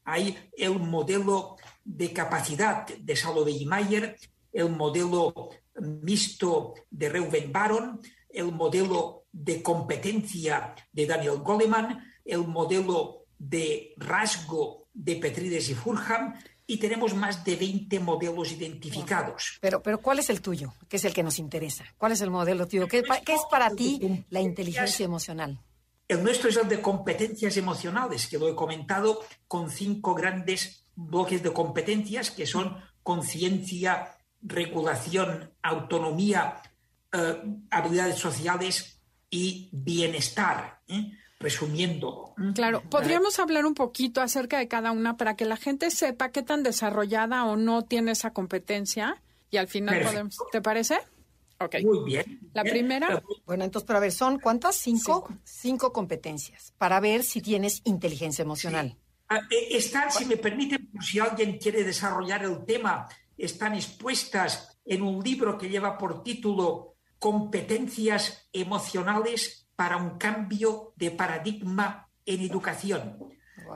Hay 0.05 0.39
el 0.57 0.79
modelo 0.79 1.57
de 1.85 2.13
capacidad 2.13 2.87
de 2.87 3.17
Salovey 3.17 3.65
Mayer, 3.67 4.17
el 4.53 4.71
modelo 4.71 5.51
mixto 5.81 6.75
de 6.91 7.09
Reuben 7.09 7.53
Baron, 7.53 8.01
el 8.29 8.53
modelo 8.53 9.25
de 9.33 9.63
competencia 9.63 10.75
de 10.93 11.07
Daniel 11.07 11.39
Goleman, 11.39 12.05
el 12.25 12.47
modelo 12.47 13.27
de 13.39 13.95
rasgo 13.97 14.89
de 14.93 15.17
Petrides 15.17 15.71
y 15.71 15.75
Fulham, 15.75 16.35
y 16.67 16.77
tenemos 16.77 17.15
más 17.15 17.45
de 17.45 17.57
20 17.57 17.99
modelos 18.01 18.53
identificados. 18.53 19.59
Pero, 19.61 19.83
pero 19.83 20.03
¿cuál 20.03 20.19
es 20.19 20.29
el 20.29 20.43
tuyo? 20.43 20.75
Que 20.89 20.99
es 20.99 21.05
el 21.05 21.15
que 21.15 21.23
nos 21.23 21.39
interesa. 21.39 21.85
¿Cuál 21.97 22.13
es 22.13 22.21
el 22.21 22.31
modelo 22.31 22.69
tuyo? 22.69 22.87
¿Qué, 22.87 23.03
qué 23.25 23.35
es 23.35 23.41
para 23.51 23.71
ti 23.71 24.25
la 24.29 24.41
inteligencia 24.41 25.05
emocional? 25.05 25.59
El 26.07 26.23
nuestro 26.23 26.51
es 26.51 26.57
el 26.57 26.69
de 26.69 26.81
competencias 26.81 27.57
emocionales, 27.57 28.27
que 28.27 28.39
lo 28.39 28.49
he 28.49 28.55
comentado 28.55 29.21
con 29.47 29.71
cinco 29.71 30.15
grandes 30.15 30.85
bloques 30.95 31.43
de 31.43 31.53
competencias 31.53 32.31
que 32.31 32.47
son 32.47 32.77
conciencia, 33.03 34.18
regulación, 34.43 35.51
autonomía, 35.63 36.57
eh, 37.13 37.43
habilidades 37.71 38.17
sociales 38.17 39.01
y 39.31 39.69
bienestar. 39.73 40.81
¿eh? 40.89 41.13
resumiéndolo. 41.41 42.35
Claro, 42.55 42.83
podríamos 42.91 43.39
hablar 43.39 43.65
un 43.65 43.75
poquito 43.75 44.21
acerca 44.21 44.59
de 44.59 44.69
cada 44.69 44.93
una 44.93 45.17
para 45.17 45.37
que 45.37 45.45
la 45.45 45.57
gente 45.57 45.91
sepa 45.91 46.31
qué 46.31 46.43
tan 46.43 46.63
desarrollada 46.63 47.45
o 47.45 47.57
no 47.57 47.83
tiene 47.85 48.13
esa 48.13 48.33
competencia 48.33 49.23
y 49.51 49.57
al 49.57 49.69
final 49.69 50.03
podemos. 50.03 50.37
¿Te 50.51 50.61
parece? 50.61 50.99
Okay. 51.61 51.85
Muy 51.85 52.05
bien. 52.05 52.41
La 52.55 52.63
primera. 52.63 53.23
Bueno, 53.45 53.65
entonces, 53.65 53.87
para 53.87 54.01
ver, 54.01 54.13
¿son 54.13 54.39
cuántas? 54.39 54.77
Cinco, 54.77 55.29
cinco, 55.43 55.93
competencias 55.93 56.73
para 56.79 57.01
ver 57.01 57.25
si 57.25 57.41
tienes 57.41 57.83
inteligencia 57.85 58.43
emocional. 58.43 58.97
Ah, 59.29 59.41
eh, 59.51 59.77
están, 59.77 60.11
si 60.11 60.25
me 60.25 60.37
permiten, 60.37 60.89
si 61.01 61.19
alguien 61.19 61.59
quiere 61.59 61.83
desarrollar 61.83 62.45
el 62.45 62.65
tema, 62.65 63.09
están 63.39 63.75
expuestas 63.75 64.79
en 64.85 65.03
un 65.03 65.23
libro 65.23 65.57
que 65.57 65.69
lleva 65.69 65.97
por 65.97 66.23
título 66.23 66.97
Competencias 67.19 68.49
emocionales 68.53 69.69
para 69.75 69.97
un 69.97 70.19
cambio 70.19 70.93
de 70.97 71.11
paradigma 71.11 72.09
en 72.27 72.43
educación. 72.43 73.19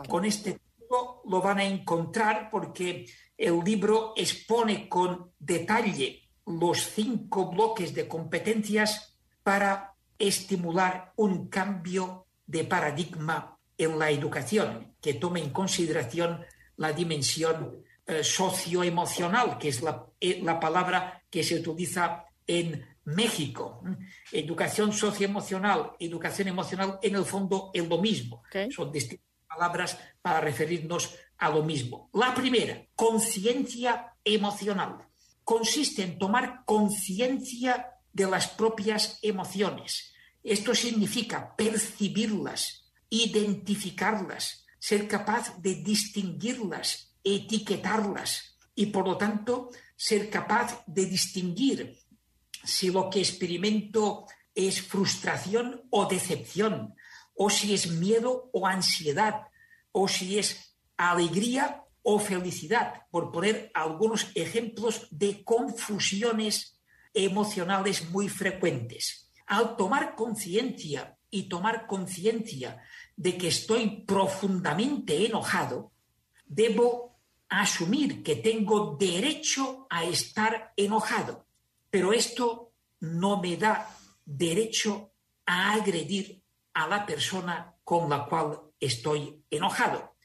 Con 0.09 0.25
este 0.25 0.53
título 0.53 1.23
lo 1.29 1.41
van 1.41 1.59
a 1.59 1.65
encontrar 1.65 2.51
porque 2.51 3.07
el 3.37 3.61
libro 3.61 4.13
expone 4.17 4.89
con 4.89 5.33
detalle 5.39 6.29
los 6.47 6.91
cinco 6.91 7.51
bloques 7.51 7.95
de 7.95 8.09
competencias 8.09 9.19
para 9.43 9.95
estimular 10.19 11.13
un 11.17 11.49
cambio 11.49 12.27
de 12.47 12.65
paradigma 12.65 13.59
en 13.79 13.99
la 13.99 14.11
educación, 14.11 14.95
que 15.01 15.15
tome 15.15 15.41
en 15.41 15.51
consideración 15.51 16.45
la 16.77 16.93
dimensión 16.93 17.83
eh, 18.07 18.25
socioemocional, 18.25 19.59
que 19.59 19.69
es 19.69 19.83
la, 19.83 20.07
eh, 20.21 20.41
la 20.43 20.59
palabra 20.59 21.23
que 21.31 21.43
se 21.43 21.57
utiliza 21.57 22.25
en 22.47 22.85
México. 23.05 23.83
Educación 24.31 24.93
socioemocional, 24.93 25.93
educación 25.99 26.49
emocional, 26.49 26.99
en 27.03 27.17
el 27.17 27.25
fondo 27.25 27.71
es 27.73 27.87
lo 27.89 27.99
mismo. 27.99 28.43
Son 28.71 28.93
distintas 28.93 29.27
palabras 29.47 29.99
para 30.21 30.41
referirnos 30.41 31.15
a 31.39 31.51
lo 31.51 31.63
mismo. 31.63 32.11
La 32.13 32.35
primera, 32.35 32.87
conciencia 32.95 34.15
emocional. 34.25 35.07
Consiste 35.45 36.03
en 36.03 36.19
tomar 36.19 36.65
conciencia 36.65 37.99
de 38.13 38.27
las 38.27 38.49
propias 38.49 39.19
emociones. 39.23 40.13
Esto 40.43 40.75
significa 40.75 41.55
percibirlas, 41.57 42.91
identificarlas, 43.11 44.65
ser 44.79 45.09
capaz 45.09 45.61
de 45.61 45.77
distinguirlas, 45.77 47.12
etiquetarlas 47.25 48.59
y, 48.75 48.87
por 48.87 49.07
lo 49.07 49.17
tanto, 49.17 49.71
ser 49.97 50.31
capaz 50.31 50.83
de 50.87 51.07
distinguir 51.07 51.99
si 52.65 52.91
lo 52.91 53.11
que 53.11 53.21
experimento 53.21 54.27
es 54.55 54.83
frustración 54.83 55.83
o 55.91 56.07
decepción, 56.07 56.95
o 57.35 57.51
si 57.51 57.75
es 57.75 57.91
miedo 57.91 58.51
o 58.53 58.67
ansiedad, 58.67 59.49
o 59.93 60.09
si 60.09 60.39
es 60.39 60.77
alegría 60.97 61.85
o 62.03 62.19
felicidad, 62.19 63.07
por 63.11 63.31
poner 63.31 63.71
algunos 63.75 64.31
ejemplos 64.35 65.07
de 65.11 65.45
confusiones 65.45 66.81
emocionales 67.15 68.11
muy 68.11 68.29
frecuentes. 68.29 69.31
Al 69.47 69.77
tomar 69.77 70.15
conciencia 70.15 71.17
y 71.31 71.45
tomar 71.49 71.87
conciencia 71.87 72.83
de 73.17 73.37
que 73.37 73.49
estoy 73.49 74.05
profundamente 74.07 75.27
enojado, 75.27 75.93
debo 76.45 77.12
asumir 77.61 78.23
que 78.23 78.37
tengo 78.37 78.97
derecho 78.99 79.87
a 79.91 80.05
estar 80.05 80.73
enojado 80.77 81.47
pero 81.93 82.15
esto 82.15 82.73
no 83.01 83.39
me 83.43 83.59
da 83.59 83.87
derecho 84.25 85.13
a 85.45 85.75
agredir 85.75 86.41
a 86.73 86.89
la 86.89 87.05
persona 87.05 87.77
con 87.85 88.09
la 88.09 88.25
cual 88.25 88.61
estoy 88.81 89.45
enojado. 89.51 90.17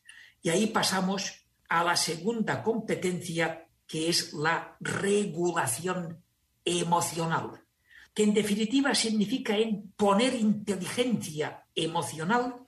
Y 0.41 0.47
ahí 0.47 0.67
pasamos 0.67 1.45
a 1.67 1.83
la 1.83 1.97
segunda 1.97 2.63
competencia, 2.63 3.67
que 3.85 4.07
es 4.07 4.31
la 4.31 4.77
regulación 4.79 6.23
emocional, 6.63 7.65
que 8.13 8.23
en 8.23 8.33
definitiva 8.33 8.95
significa 8.95 9.53
poner 9.97 10.35
inteligencia 10.35 11.65
emocional 11.75 12.65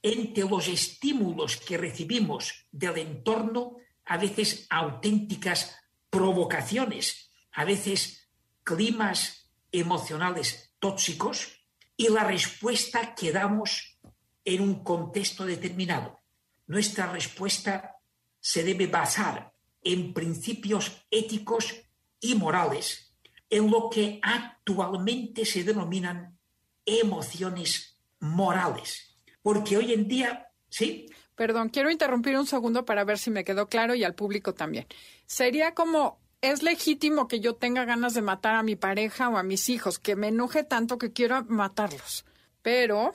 entre 0.00 0.44
los 0.44 0.68
estímulos 0.68 1.58
que 1.58 1.76
recibimos 1.76 2.66
del 2.72 2.96
entorno, 2.96 3.76
a 4.04 4.16
veces 4.18 4.66
auténticas 4.70 5.76
provocaciones, 6.10 7.30
a 7.52 7.64
veces 7.64 8.28
climas 8.64 9.50
emocionales 9.70 10.74
tóxicos 10.78 11.62
y 11.96 12.08
la 12.08 12.24
respuesta 12.24 13.14
que 13.14 13.32
damos 13.32 13.98
en 14.44 14.60
un 14.60 14.82
contexto 14.82 15.46
determinado. 15.46 16.20
Nuestra 16.66 17.06
respuesta 17.10 17.96
se 18.40 18.64
debe 18.64 18.86
basar 18.86 19.52
en 19.82 20.12
principios 20.12 21.04
éticos 21.10 21.74
y 22.20 22.34
morales, 22.34 23.14
en 23.50 23.70
lo 23.70 23.90
que 23.90 24.20
actualmente 24.22 25.44
se 25.44 25.64
denominan 25.64 26.38
emociones 26.84 27.98
morales. 28.20 29.16
Porque 29.42 29.76
hoy 29.76 29.92
en 29.92 30.08
día, 30.08 30.48
¿sí? 30.68 31.06
Perdón, 31.34 31.70
quiero 31.70 31.90
interrumpir 31.90 32.36
un 32.36 32.46
segundo 32.46 32.84
para 32.84 33.04
ver 33.04 33.18
si 33.18 33.30
me 33.30 33.44
quedó 33.44 33.68
claro 33.68 33.94
y 33.94 34.04
al 34.04 34.14
público 34.14 34.54
también. 34.54 34.86
Sería 35.26 35.74
como 35.74 36.18
es 36.42 36.62
legítimo 36.62 37.28
que 37.28 37.40
yo 37.40 37.54
tenga 37.54 37.84
ganas 37.84 38.14
de 38.14 38.22
matar 38.22 38.56
a 38.56 38.62
mi 38.62 38.76
pareja 38.76 39.28
o 39.28 39.38
a 39.38 39.42
mis 39.42 39.68
hijos, 39.68 39.98
que 39.98 40.16
me 40.16 40.28
enoje 40.28 40.64
tanto 40.64 40.98
que 40.98 41.12
quiero 41.12 41.44
matarlos. 41.44 42.24
Pero 42.62 43.12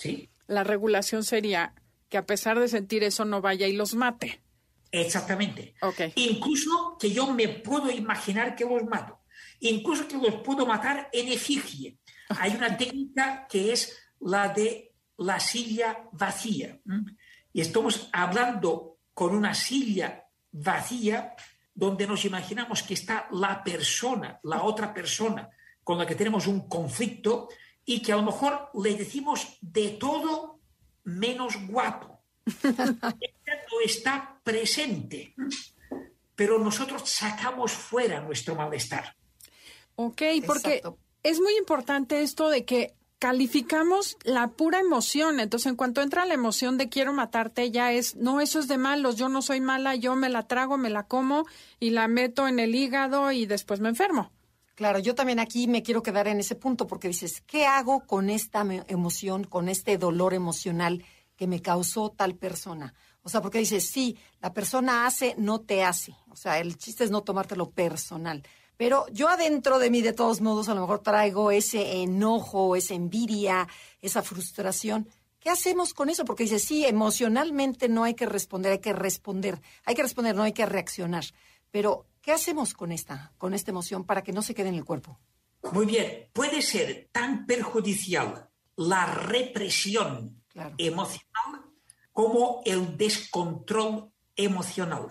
la 0.48 0.64
regulación 0.64 1.24
sería 1.24 1.74
que 2.10 2.18
a 2.18 2.26
pesar 2.26 2.60
de 2.60 2.70
sentir 2.70 3.04
eso 3.04 3.26
no 3.26 3.42
vaya 3.42 3.68
y 3.68 3.74
los 3.74 3.96
mate. 3.96 4.42
Exactamente. 4.92 5.76
Incluso 6.16 6.98
que 7.00 7.12
yo 7.12 7.28
me 7.34 7.50
puedo 7.50 7.92
imaginar 7.92 8.56
que 8.56 8.66
los 8.66 8.86
mato. 8.86 9.20
Incluso 9.60 10.08
que 10.08 10.18
los 10.18 10.36
puedo 10.36 10.66
matar 10.66 11.10
en 11.12 11.28
efigie. 11.28 11.98
Hay 12.30 12.56
una 12.56 12.78
técnica 12.78 13.46
que 13.50 13.74
es 13.74 13.98
la 14.22 14.50
de 14.50 14.94
la 15.18 15.40
silla 15.40 16.08
vacía. 16.14 16.80
Y 17.58 17.62
estamos 17.62 18.08
hablando 18.14 19.00
con 19.16 19.36
una 19.36 19.56
silla 19.56 20.28
vacía 20.52 21.36
donde 21.74 22.06
nos 22.06 22.24
imaginamos 22.24 22.84
que 22.84 22.94
está 22.94 23.28
la 23.32 23.64
persona, 23.64 24.40
la 24.44 24.62
otra 24.62 24.94
persona 24.94 25.50
con 25.84 25.98
la 25.98 26.06
que 26.06 26.14
tenemos 26.14 26.46
un 26.46 26.68
conflicto 26.70 27.50
y 27.84 28.04
que 28.04 28.14
a 28.14 28.18
lo 28.18 28.22
mejor 28.22 28.70
le 28.76 28.94
decimos 28.94 29.58
de 29.60 29.90
todo 30.00 30.60
menos 31.06 31.58
guapo. 31.66 32.22
Ella 32.64 33.64
no 33.72 33.82
está 33.84 34.40
presente, 34.44 35.34
pero 36.36 36.60
nosotros 36.60 37.10
sacamos 37.10 37.72
fuera 37.72 38.22
nuestro 38.22 38.54
malestar. 38.54 39.16
Ok, 39.96 40.22
porque 40.46 40.84
es 41.24 41.40
muy 41.40 41.58
importante 41.58 42.22
esto 42.22 42.50
de 42.50 42.66
que 42.66 42.94
calificamos 43.20 44.18
la 44.24 44.50
pura 44.50 44.80
emoción. 44.80 45.40
Entonces, 45.40 45.68
en 45.68 45.76
cuanto 45.76 46.02
entra 46.02 46.26
la 46.26 46.34
emoción 46.34 46.78
de 46.78 46.90
quiero 46.90 47.14
matarte, 47.14 47.72
ya 47.72 47.92
es, 47.92 48.16
no, 48.16 48.42
eso 48.42 48.60
es 48.60 48.68
de 48.68 48.78
malos, 48.78 49.16
yo 49.16 49.30
no 49.30 49.42
soy 49.42 49.62
mala, 49.62 49.96
yo 49.96 50.16
me 50.16 50.30
la 50.30 50.48
trago, 50.48 50.78
me 50.78 50.90
la 50.90 51.04
como 51.04 51.46
y 51.80 51.92
la 51.92 52.08
meto 52.08 52.48
en 52.48 52.60
el 52.60 52.76
hígado 52.76 53.32
y 53.32 53.46
después 53.46 53.80
me 53.80 53.90
enfermo. 53.90 54.32
Claro, 54.76 55.00
yo 55.00 55.16
también 55.16 55.40
aquí 55.40 55.68
me 55.68 55.82
quiero 55.82 56.04
quedar 56.04 56.28
en 56.28 56.40
ese 56.40 56.54
punto 56.54 56.86
porque 56.86 57.08
dices, 57.08 57.42
¿qué 57.48 57.66
hago 57.66 58.02
con 58.06 58.30
esta 58.30 58.64
emoción, 58.88 59.44
con 59.44 59.70
este 59.70 59.98
dolor 59.98 60.36
emocional 60.36 61.04
que 61.36 61.48
me 61.48 61.64
causó 61.64 62.12
tal 62.12 62.36
persona? 62.36 62.94
O 63.24 63.30
sea, 63.30 63.42
porque 63.42 63.58
dices, 63.58 63.90
sí, 63.90 64.18
la 64.40 64.54
persona 64.54 65.08
hace, 65.08 65.34
no 65.40 65.62
te 65.62 65.84
hace. 65.84 66.16
O 66.30 66.36
sea, 66.36 66.60
el 66.60 66.78
chiste 66.78 67.04
es 67.04 67.12
no 67.12 67.24
tomártelo 67.24 67.72
personal. 67.72 68.44
Pero 68.78 69.06
yo 69.12 69.28
adentro 69.28 69.80
de 69.80 69.90
mí, 69.90 70.02
de 70.02 70.14
todos 70.14 70.40
modos, 70.40 70.70
a 70.70 70.76
lo 70.76 70.82
mejor 70.82 71.00
traigo 71.00 71.50
ese 71.52 72.04
enojo, 72.04 72.76
esa 72.76 72.94
envidia, 72.94 73.68
esa 74.02 74.22
frustración. 74.22 75.10
¿Qué 75.40 75.50
hacemos 75.50 75.94
con 75.94 76.10
eso? 76.10 76.26
Porque 76.26 76.44
dice, 76.44 76.60
sí, 76.60 76.86
emocionalmente 76.86 77.90
no 77.90 78.04
hay 78.04 78.14
que 78.14 78.28
responder, 78.28 78.74
hay 78.74 78.80
que 78.80 78.94
responder, 78.94 79.62
hay 79.84 79.96
que 79.96 80.04
responder, 80.04 80.36
no 80.36 80.44
hay 80.44 80.54
que 80.54 80.66
reaccionar. 80.66 81.26
Pero, 81.72 82.06
¿qué 82.22 82.32
hacemos 82.32 82.74
con 82.74 82.92
esta, 82.92 83.34
con 83.38 83.54
esta 83.56 83.72
emoción 83.72 84.04
para 84.04 84.24
que 84.24 84.32
no 84.32 84.42
se 84.44 84.54
quede 84.54 84.70
en 84.70 84.76
el 84.76 84.86
cuerpo? 84.86 85.20
Muy 85.72 85.86
bien, 85.86 86.30
puede 86.32 86.62
ser 86.62 87.10
tan 87.12 87.46
perjudicial 87.46 88.50
la 88.76 89.06
represión 89.06 90.44
emocional 90.78 91.64
como 92.14 92.62
el 92.66 92.96
descontrol 92.96 94.12
emocional. 94.36 95.08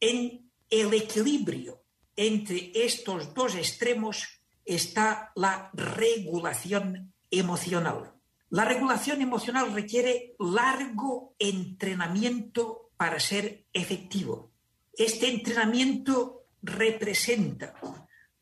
En 0.00 0.50
el 0.70 0.94
equilibrio 0.94 1.81
entre 2.16 2.72
estos 2.74 3.34
dos 3.34 3.54
extremos 3.54 4.40
está 4.64 5.32
la 5.34 5.70
regulación 5.72 7.12
emocional. 7.30 8.12
La 8.50 8.64
regulación 8.64 9.22
emocional 9.22 9.72
requiere 9.72 10.34
largo 10.38 11.34
entrenamiento 11.38 12.90
para 12.96 13.18
ser 13.18 13.64
efectivo. 13.72 14.52
Este 14.92 15.28
entrenamiento 15.28 16.44
representa 16.62 17.74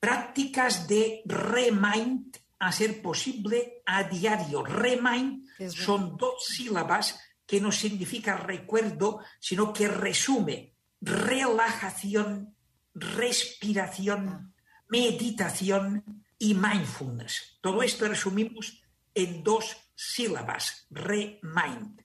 prácticas 0.00 0.88
de 0.88 1.22
remind 1.26 2.36
a 2.58 2.72
ser 2.72 3.00
posible 3.00 3.82
a 3.86 4.02
diario. 4.04 4.64
Remind 4.64 5.46
son 5.70 6.16
dos 6.16 6.44
sílabas 6.44 7.20
que 7.46 7.60
no 7.60 7.72
significa 7.72 8.36
recuerdo, 8.36 9.20
sino 9.38 9.72
que 9.72 9.88
resume 9.88 10.74
relajación 11.00 12.54
respiración, 13.00 14.28
ah. 14.28 14.52
meditación 14.88 16.24
y 16.38 16.54
mindfulness. 16.54 17.58
Todo 17.60 17.82
esto 17.82 18.08
resumimos 18.08 18.82
en 19.14 19.42
dos 19.42 19.76
sílabas, 19.94 20.86
remind. 20.90 22.02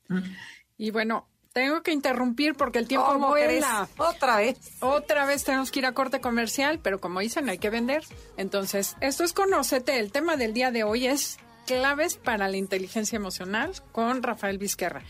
Y 0.78 0.92
bueno, 0.92 1.28
tengo 1.54 1.84
que 1.84 1.94
interrumpir 1.94 2.56
porque 2.56 2.80
el 2.80 2.88
tiempo 2.88 3.18
vuela. 3.18 3.88
Otra 3.98 4.38
vez. 4.38 4.58
Otra 4.82 5.26
vez 5.26 5.44
tenemos 5.44 5.72
que 5.72 5.80
ir 5.80 5.86
a 5.86 5.94
corte 5.94 6.20
comercial, 6.20 6.80
pero 6.84 7.00
como 7.00 7.22
dicen, 7.22 7.48
hay 7.48 7.60
que 7.60 7.70
vender. 7.70 8.04
Entonces, 8.36 8.98
esto 9.00 9.24
es 9.24 9.32
Conócete. 9.32 10.00
El 10.00 10.12
tema 10.12 10.36
del 10.36 10.54
día 10.54 10.72
de 10.72 10.84
hoy 10.84 11.08
es 11.08 11.38
claves 11.66 12.18
para 12.18 12.50
la 12.50 12.58
inteligencia 12.58 13.16
emocional 13.16 13.72
con 13.92 14.22
Rafael 14.22 14.58
Vizquerra. 14.58 15.04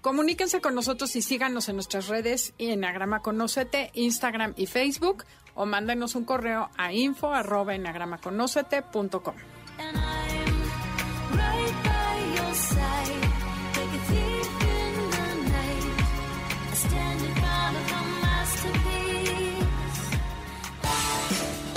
Comuníquense 0.00 0.60
con 0.60 0.74
nosotros 0.74 1.14
y 1.16 1.22
síganos 1.22 1.68
en 1.68 1.76
nuestras 1.76 2.08
redes 2.08 2.54
y 2.58 2.70
en 2.70 2.84
Agrama 2.84 3.20
Conócete, 3.20 3.90
Instagram 3.94 4.54
y 4.56 4.66
Facebook 4.66 5.24
o 5.54 5.66
mándenos 5.66 6.14
un 6.14 6.24
correo 6.24 6.70
a 6.76 6.92
info 6.92 7.32
arroba 7.34 7.74
enagramaconocete.com. 7.74 9.34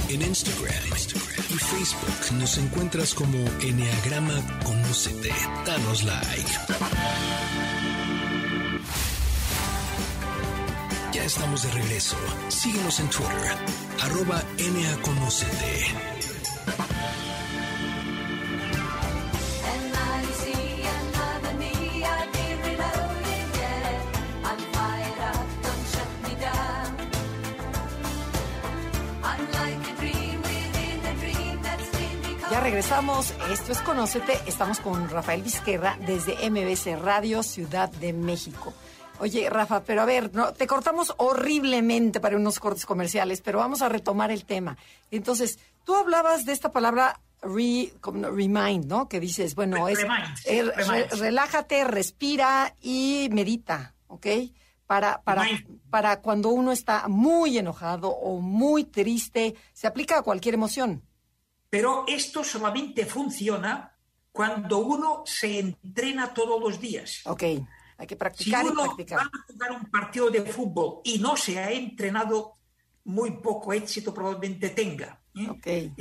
En 0.10 0.22
Instagram, 0.22 0.92
y 1.50 1.58
Facebook 1.58 2.38
nos 2.38 2.58
encuentras 2.58 3.14
como 3.14 3.38
Enneagrama 3.62 4.34
Conócete. 4.64 5.32
Danos 5.66 6.04
like. 6.04 7.51
Estamos 11.36 11.64
de 11.64 11.72
regreso. 11.72 12.18
Síguenos 12.50 13.00
en 13.00 13.10
Twitter, 13.10 13.58
arroba 14.02 14.44
NAConocete. 14.58 15.86
Ya 32.52 32.60
regresamos. 32.60 33.34
Esto 33.50 33.72
es 33.72 33.80
Conócete. 33.80 34.38
Estamos 34.46 34.82
con 34.82 35.10
Rafael 35.10 35.42
Vizquerra 35.42 35.98
desde 36.06 36.50
MBC 36.50 37.02
Radio 37.02 37.42
Ciudad 37.42 37.90
de 37.90 38.12
México. 38.12 38.74
Oye, 39.22 39.48
Rafa, 39.52 39.84
pero 39.84 40.02
a 40.02 40.06
ver, 40.06 40.34
no, 40.34 40.52
te 40.52 40.66
cortamos 40.66 41.14
horriblemente 41.18 42.20
para 42.20 42.36
unos 42.36 42.60
cortes 42.60 42.88
comerciales, 42.88 43.42
pero 43.42 43.60
vamos 43.60 43.84
a 43.84 43.88
retomar 43.88 44.32
el 44.32 44.46
tema. 44.46 44.76
Entonces, 45.12 45.60
tú 45.86 45.94
hablabas 45.94 46.44
de 46.44 46.54
esta 46.54 46.72
palabra 46.72 47.20
remind, 47.44 48.86
¿no? 48.86 49.08
Que 49.08 49.20
dices, 49.20 49.54
bueno, 49.54 49.88
es 49.88 50.00
relájate, 51.20 51.84
respira 51.84 52.76
y 52.82 53.30
medita, 53.32 53.94
¿ok? 54.08 54.26
Para, 54.88 55.22
para, 55.22 55.48
para 55.92 56.20
cuando 56.22 56.50
uno 56.50 56.72
está 56.72 57.08
muy 57.08 57.60
enojado 57.60 58.10
o 58.10 58.42
muy 58.42 58.86
triste, 58.86 59.54
se 59.72 59.86
aplica 59.86 60.18
a 60.18 60.22
cualquier 60.24 60.56
emoción. 60.56 61.04
Pero 61.70 62.06
esto 62.08 62.44
solamente 62.44 63.06
funciona 63.06 63.96
cuando 64.32 64.80
uno 64.80 65.22
se 65.28 65.60
entrena 65.60 66.34
todos 66.34 66.60
los 66.60 66.82
días. 66.82 67.22
Ok. 67.26 67.44
Hay 68.02 68.08
que 68.08 68.16
practicar 68.16 68.66
si 68.66 68.72
uno 68.72 68.82
y 68.82 68.86
practicar. 68.88 69.20
va 69.20 69.24
a 69.26 69.54
jugar 69.54 69.72
un 69.74 69.86
partido 69.92 70.32
de 70.32 70.42
fútbol 70.42 71.02
y 71.04 71.20
no 71.20 71.38
se 71.38 71.60
ha 71.60 71.72
entrenado, 71.72 72.58
muy 73.04 73.30
poco 73.38 73.74
éxito 73.74 74.12
probablemente 74.12 74.72
tenga. 74.72 75.22
¿eh? 75.36 75.92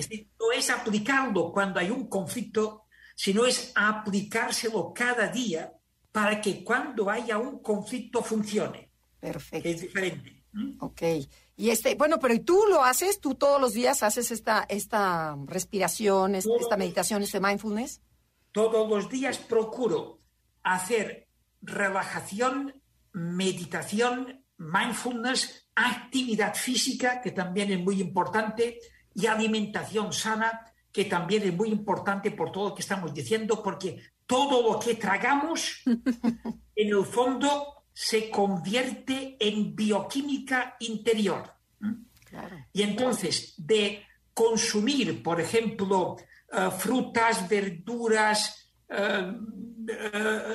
no 0.40 0.50
es 0.50 0.70
aplicarlo 0.70 1.52
cuando 1.52 1.78
hay 1.78 1.90
un 1.90 2.08
conflicto, 2.08 2.84
sino 3.14 3.44
es 3.44 3.70
aplicárselo 3.74 4.94
cada 4.94 5.28
día 5.28 5.74
para 6.10 6.40
que 6.40 6.64
cuando 6.64 7.10
haya 7.10 7.36
un 7.36 7.58
conflicto 7.58 8.22
funcione. 8.22 8.90
Perfecto. 9.20 9.68
Es 9.68 9.82
diferente. 9.82 10.30
¿eh? 10.30 10.76
Ok. 10.80 11.02
Y 11.56 11.68
este, 11.68 11.96
bueno, 11.96 12.18
pero 12.18 12.32
¿y 12.32 12.40
tú 12.40 12.64
lo 12.70 12.82
haces? 12.82 13.20
¿Tú 13.20 13.34
todos 13.34 13.60
los 13.60 13.74
días 13.74 14.02
haces 14.02 14.30
esta, 14.30 14.64
esta 14.70 15.36
respiración, 15.44 16.34
esta 16.34 16.78
meditación, 16.78 17.22
este 17.22 17.40
mindfulness? 17.40 18.00
Todos 18.52 18.88
los 18.88 19.10
días 19.10 19.36
procuro 19.36 20.22
hacer 20.62 21.29
relajación, 21.62 22.74
meditación, 23.12 24.44
mindfulness, 24.58 25.68
actividad 25.74 26.54
física, 26.54 27.20
que 27.20 27.32
también 27.32 27.72
es 27.72 27.80
muy 27.80 28.00
importante, 28.00 28.78
y 29.14 29.26
alimentación 29.26 30.12
sana, 30.12 30.72
que 30.92 31.04
también 31.04 31.42
es 31.44 31.54
muy 31.54 31.70
importante 31.70 32.30
por 32.30 32.52
todo 32.52 32.70
lo 32.70 32.74
que 32.74 32.82
estamos 32.82 33.12
diciendo, 33.14 33.62
porque 33.62 34.00
todo 34.26 34.62
lo 34.62 34.78
que 34.78 34.94
tragamos, 34.94 35.82
en 36.76 36.88
el 36.88 37.04
fondo, 37.04 37.84
se 37.92 38.30
convierte 38.30 39.36
en 39.38 39.74
bioquímica 39.74 40.76
interior. 40.80 41.54
Y 42.72 42.82
entonces, 42.82 43.54
de 43.56 44.04
consumir, 44.32 45.22
por 45.22 45.40
ejemplo, 45.40 46.16
eh, 46.52 46.70
frutas, 46.78 47.48
verduras, 47.48 48.69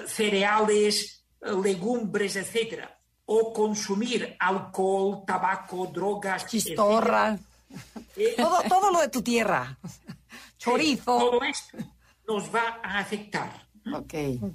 cereales, 0.08 1.26
legumbres, 1.64 2.36
etcétera, 2.36 3.00
o 3.26 3.54
consumir 3.54 4.36
alcohol, 4.40 5.24
tabaco, 5.26 5.88
drogas, 5.88 6.46
chistorra, 6.48 7.38
eh, 8.16 8.34
todo, 8.38 8.62
todo 8.68 8.92
lo 8.92 9.02
de 9.02 9.10
tu 9.10 9.22
tierra, 9.22 9.78
chorizo. 10.58 11.18
todo 11.18 11.44
esto 11.44 11.78
nos 12.28 12.54
va 12.54 12.80
a 12.84 13.00
afectar. 13.00 13.68
Ok, 13.94 14.14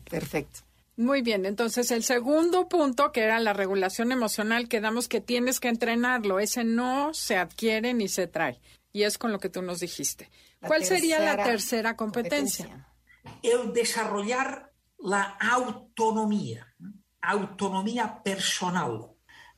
perfecto. 0.09 0.61
Muy 0.97 1.23
bien, 1.23 1.47
entonces 1.47 1.91
el 1.93 2.03
segundo 2.03 2.69
punto, 2.69 3.11
que 3.11 3.23
era 3.23 3.39
la 3.39 3.55
regulación 3.55 4.13
emocional, 4.13 4.69
quedamos 4.69 5.09
que 5.09 5.21
tienes 5.21 5.59
que 5.59 5.69
entrenarlo. 5.69 6.41
Ese 6.41 6.63
no 6.63 7.15
se 7.15 7.37
adquiere 7.37 7.95
ni 7.95 8.09
se 8.09 8.27
trae. 8.27 8.61
Y 8.93 9.05
es 9.05 9.17
con 9.17 9.33
lo 9.33 9.39
que 9.39 9.49
tú 9.49 9.63
nos 9.63 9.81
dijiste. 9.81 10.29
¿Cuál 10.61 10.85
sería 10.85 11.19
la 11.21 11.43
tercera 11.43 11.97
competencia? 11.97 12.87
El 13.43 13.73
desarrollar 13.73 14.73
la 14.99 15.37
autonomía, 15.41 16.67
autonomía 17.21 18.23
personal. 18.23 19.09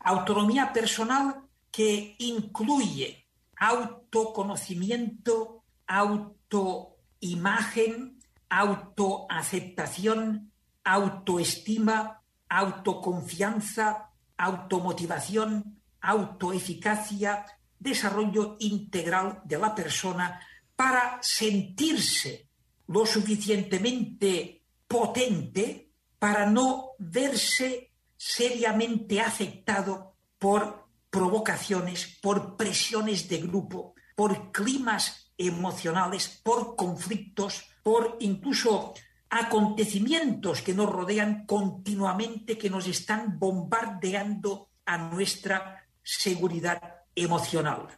Autonomía 0.01 0.73
personal 0.73 1.43
que 1.71 2.17
incluye 2.19 3.27
autoconocimiento, 3.57 5.65
autocontrol, 5.87 6.93
imagen, 7.23 8.19
autoaceptación, 8.51 10.53
autoestima, 10.85 12.21
autoconfianza, 12.49 14.11
automotivación, 14.37 15.81
autoeficacia, 16.01 17.47
desarrollo 17.79 18.57
integral 18.59 19.41
de 19.45 19.59
la 19.59 19.73
persona 19.75 20.41
para 20.77 21.19
sentirse 21.23 22.49
lo 22.89 23.07
suficientemente 23.07 24.65
potente 24.87 25.91
para 26.19 26.47
no 26.47 26.93
verse 26.99 27.93
seriamente 28.17 29.21
afectado 29.21 30.17
por 30.39 30.87
provocaciones, 31.11 32.19
por 32.23 32.57
presiones 32.57 33.29
de 33.29 33.39
grupo, 33.39 33.95
por 34.15 34.53
climas 34.53 35.33
emocionales, 35.37 36.41
por 36.43 36.77
conflictos, 36.77 37.65
por 37.83 38.17
incluso 38.21 38.95
acontecimientos 39.29 40.63
que 40.63 40.75
nos 40.75 40.91
rodean 40.91 41.47
continuamente, 41.47 42.59
que 42.59 42.71
nos 42.71 42.87
están 42.87 43.39
bombardeando 43.39 44.69
a 44.85 44.99
nuestra 44.99 45.87
seguridad 46.03 46.81
emocional. 47.15 47.89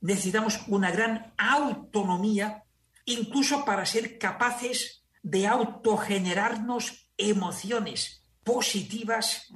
Necesitamos 0.00 0.60
una 0.68 0.90
gran 0.90 1.32
autonomía, 1.36 2.64
incluso 3.06 3.64
para 3.64 3.86
ser 3.86 4.18
capaces 4.18 5.04
de 5.22 5.46
autogenerarnos 5.46 7.08
emociones 7.16 8.22
positivas 8.44 9.48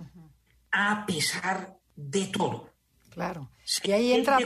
a 0.72 1.04
pesar 1.06 1.78
de 1.94 2.26
todo. 2.26 2.70
Claro. 3.10 3.50
Y 3.84 3.92
ahí 3.92 4.12
entra, 4.12 4.38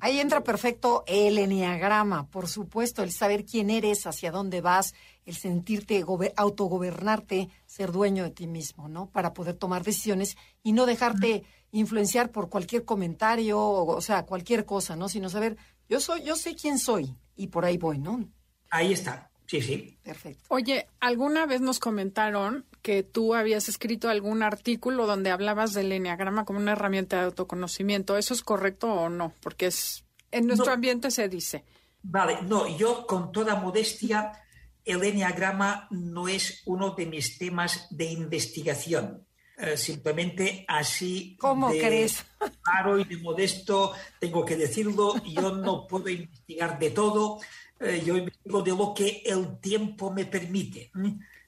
ahí 0.00 0.20
entra 0.20 0.42
perfecto 0.42 1.04
el 1.06 1.38
enneagrama, 1.38 2.28
por 2.28 2.48
supuesto, 2.48 3.02
el 3.02 3.12
saber 3.12 3.44
quién 3.44 3.70
eres, 3.70 4.06
hacia 4.06 4.30
dónde 4.30 4.60
vas, 4.60 4.94
el 5.24 5.36
sentirte, 5.36 6.04
autogobernarte, 6.36 7.48
ser 7.66 7.92
dueño 7.92 8.24
de 8.24 8.30
ti 8.30 8.46
mismo, 8.46 8.88
¿no? 8.88 9.10
Para 9.10 9.34
poder 9.34 9.54
tomar 9.54 9.84
decisiones 9.84 10.36
y 10.62 10.72
no 10.72 10.86
dejarte 10.86 11.44
influenciar 11.72 12.30
por 12.30 12.48
cualquier 12.48 12.84
comentario, 12.84 13.58
o, 13.58 13.96
o 13.96 14.00
sea, 14.00 14.24
cualquier 14.24 14.64
cosa, 14.64 14.96
¿no? 14.96 15.08
Sino 15.08 15.28
saber, 15.28 15.56
yo 15.88 16.00
soy, 16.00 16.22
yo 16.22 16.36
sé 16.36 16.54
quién 16.54 16.78
soy 16.78 17.14
y 17.36 17.48
por 17.48 17.64
ahí 17.64 17.76
voy, 17.76 17.98
¿no? 17.98 18.28
Ahí 18.70 18.92
está. 18.92 19.30
Sí, 19.46 19.60
sí. 19.60 19.98
Perfecto. 20.04 20.44
Oye, 20.48 20.86
alguna 21.00 21.44
vez 21.44 21.60
nos 21.60 21.80
comentaron 21.80 22.64
que 22.82 23.02
tú 23.02 23.34
habías 23.34 23.68
escrito 23.68 24.08
algún 24.08 24.44
artículo 24.44 25.06
donde 25.06 25.30
hablabas 25.30 25.74
del 25.74 25.90
enneagrama 25.90 26.44
como 26.44 26.60
una 26.60 26.72
herramienta 26.72 27.16
de 27.18 27.24
autoconocimiento. 27.24 28.16
¿Eso 28.16 28.32
es 28.32 28.42
correcto 28.42 28.92
o 28.92 29.08
no? 29.08 29.34
Porque 29.42 29.66
es 29.66 30.04
en 30.30 30.46
nuestro 30.46 30.72
ambiente 30.72 31.10
se 31.10 31.28
dice. 31.28 31.64
Vale, 32.02 32.38
no, 32.42 32.66
yo 32.78 33.06
con 33.06 33.32
toda 33.32 33.56
modestia, 33.56 34.32
el 34.84 35.02
enneagrama 35.02 35.88
no 35.90 36.28
es 36.28 36.62
uno 36.66 36.90
de 36.90 37.06
mis 37.06 37.38
temas 37.38 37.88
de 37.90 38.04
investigación. 38.04 39.26
Eh, 39.58 39.76
simplemente 39.76 40.64
así 40.66 41.36
¿Cómo 41.38 41.68
crees? 41.68 42.24
claro 42.62 42.98
y 42.98 43.04
de 43.04 43.18
modesto 43.18 43.92
tengo 44.18 44.42
que 44.42 44.56
decirlo 44.56 45.22
yo 45.22 45.54
no 45.54 45.86
puedo 45.86 46.08
investigar 46.08 46.78
de 46.78 46.88
todo 46.92 47.40
eh, 47.80 48.02
yo 48.04 48.16
investigo 48.16 48.62
de 48.62 48.70
lo 48.72 48.92
que 48.94 49.22
el 49.24 49.58
tiempo 49.58 50.12
me 50.12 50.26
permite, 50.26 50.92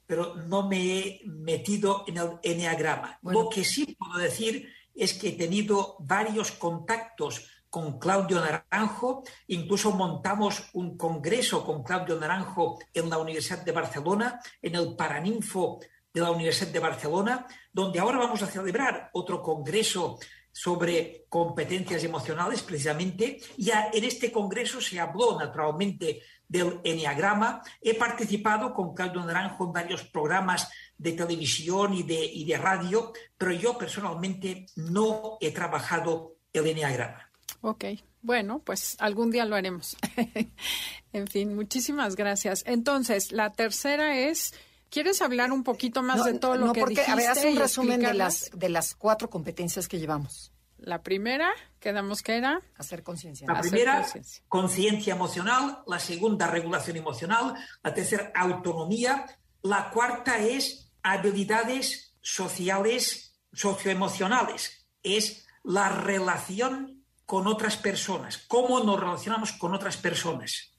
pero 0.06 0.34
no 0.34 0.66
me 0.66 0.98
he 0.98 1.20
metido 1.26 2.04
en 2.06 2.16
el 2.16 2.30
enneagrama. 2.42 3.18
Lo 3.22 3.50
que 3.50 3.64
sí 3.64 3.94
puedo 3.98 4.18
decir 4.18 4.68
es 4.94 5.14
que 5.14 5.28
he 5.28 5.32
tenido 5.32 5.96
varios 6.00 6.52
contactos 6.52 7.46
con 7.68 7.98
Claudio 7.98 8.40
Naranjo, 8.40 9.24
incluso 9.46 9.92
montamos 9.92 10.70
un 10.74 10.96
congreso 10.96 11.64
con 11.64 11.82
Claudio 11.82 12.18
Naranjo 12.18 12.78
en 12.92 13.08
la 13.08 13.18
Universidad 13.18 13.64
de 13.64 13.72
Barcelona, 13.72 14.40
en 14.60 14.74
el 14.74 14.94
Paraninfo 14.94 15.80
de 16.12 16.20
la 16.20 16.30
Universidad 16.30 16.70
de 16.70 16.78
Barcelona, 16.78 17.46
donde 17.72 17.98
ahora 17.98 18.18
vamos 18.18 18.42
a 18.42 18.46
celebrar 18.46 19.10
otro 19.14 19.42
congreso 19.42 20.18
sobre 20.52 21.24
competencias 21.28 22.04
emocionales, 22.04 22.62
precisamente. 22.62 23.40
Ya 23.56 23.90
en 23.92 24.04
este 24.04 24.30
congreso 24.30 24.80
se 24.80 25.00
habló 25.00 25.38
naturalmente 25.38 26.22
del 26.46 26.80
enneagrama. 26.84 27.62
He 27.80 27.94
participado 27.94 28.74
con 28.74 28.94
Claudio 28.94 29.24
Naranjo 29.24 29.64
en 29.64 29.72
varios 29.72 30.04
programas 30.04 30.70
de 30.98 31.12
televisión 31.12 31.94
y 31.94 32.02
de, 32.02 32.24
y 32.24 32.44
de 32.44 32.58
radio, 32.58 33.12
pero 33.36 33.52
yo 33.52 33.76
personalmente 33.78 34.66
no 34.76 35.38
he 35.40 35.50
trabajado 35.50 36.36
el 36.52 36.66
enneagrama. 36.66 37.30
Ok, 37.62 37.84
bueno, 38.20 38.60
pues 38.60 38.96
algún 38.98 39.30
día 39.30 39.46
lo 39.46 39.56
haremos. 39.56 39.96
en 41.12 41.26
fin, 41.26 41.54
muchísimas 41.54 42.16
gracias. 42.16 42.64
Entonces, 42.66 43.32
la 43.32 43.52
tercera 43.52 44.18
es 44.18 44.52
¿Quieres 44.92 45.22
hablar 45.22 45.52
un 45.52 45.64
poquito 45.64 46.02
más 46.02 46.22
de 46.22 46.38
todo 46.38 46.54
lo 46.56 46.70
que 46.74 46.80
porque, 46.80 46.96
dijiste? 46.96 47.12
A 47.12 47.16
ver, 47.16 47.30
haz 47.30 47.42
un 47.46 47.56
resumen 47.56 47.98
de 47.98 48.12
las, 48.12 48.50
de 48.54 48.68
las 48.68 48.94
cuatro 48.94 49.30
competencias 49.30 49.88
que 49.88 49.98
llevamos. 49.98 50.52
La 50.76 51.02
primera, 51.02 51.50
quedamos 51.80 52.20
que 52.20 52.36
era... 52.36 52.60
Hacer 52.76 53.02
conciencia. 53.02 53.46
La 53.50 53.62
primera, 53.62 54.06
conciencia 54.48 55.14
emocional. 55.14 55.78
La 55.86 55.98
segunda, 55.98 56.46
regulación 56.46 56.98
emocional. 56.98 57.54
La 57.82 57.94
tercera, 57.94 58.32
autonomía. 58.34 59.24
La 59.62 59.88
cuarta 59.88 60.38
es 60.40 60.92
habilidades 61.02 62.14
sociales, 62.20 63.40
socioemocionales. 63.50 64.86
Es 65.02 65.46
la 65.64 65.88
relación 65.88 67.02
con 67.24 67.46
otras 67.46 67.78
personas. 67.78 68.44
Cómo 68.46 68.80
nos 68.80 69.00
relacionamos 69.00 69.52
con 69.52 69.72
otras 69.72 69.96
personas. 69.96 70.74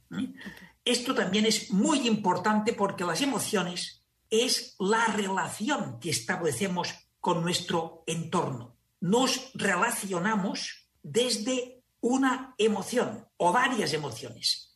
Esto 0.86 1.16
también 1.16 1.48
es 1.48 1.72
muy 1.72 2.08
importante 2.08 2.74
porque 2.74 3.06
las 3.06 3.20
emociones 3.20 4.03
es 4.34 4.76
la 4.80 5.06
relación 5.06 6.00
que 6.00 6.10
establecemos 6.10 6.92
con 7.20 7.44
nuestro 7.44 8.04
entorno. 8.08 8.76
Nos 9.00 9.52
relacionamos 9.54 10.90
desde 11.04 11.84
una 12.00 12.56
emoción 12.58 13.28
o 13.38 13.52
varias 13.52 13.94
emociones. 13.94 14.76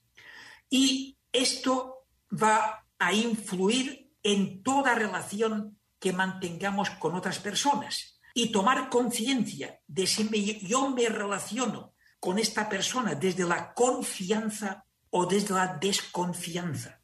Y 0.69 1.17
esto 1.31 2.05
va 2.31 2.85
a 2.99 3.13
influir 3.13 4.13
en 4.21 4.61
toda 4.61 4.93
relación 4.93 5.79
que 5.99 6.13
mantengamos 6.13 6.91
con 6.91 7.15
otras 7.15 7.39
personas. 7.39 8.19
Y 8.35 8.51
tomar 8.51 8.89
conciencia 8.89 9.79
de 9.87 10.05
si 10.05 10.59
yo 10.67 10.91
me 10.91 11.09
relaciono 11.09 11.95
con 12.19 12.37
esta 12.37 12.69
persona 12.69 13.15
desde 13.15 13.43
la 13.43 13.73
confianza 13.73 14.85
o 15.09 15.25
desde 15.25 15.55
la 15.55 15.77
desconfianza. 15.81 17.01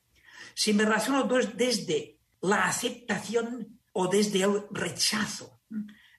Si 0.54 0.72
me 0.74 0.84
relaciono 0.84 1.24
desde 1.24 2.12
la 2.43 2.67
aceptación 2.67 3.79
o 3.93 4.08
desde 4.08 4.43
el 4.43 4.65
rechazo, 4.69 5.62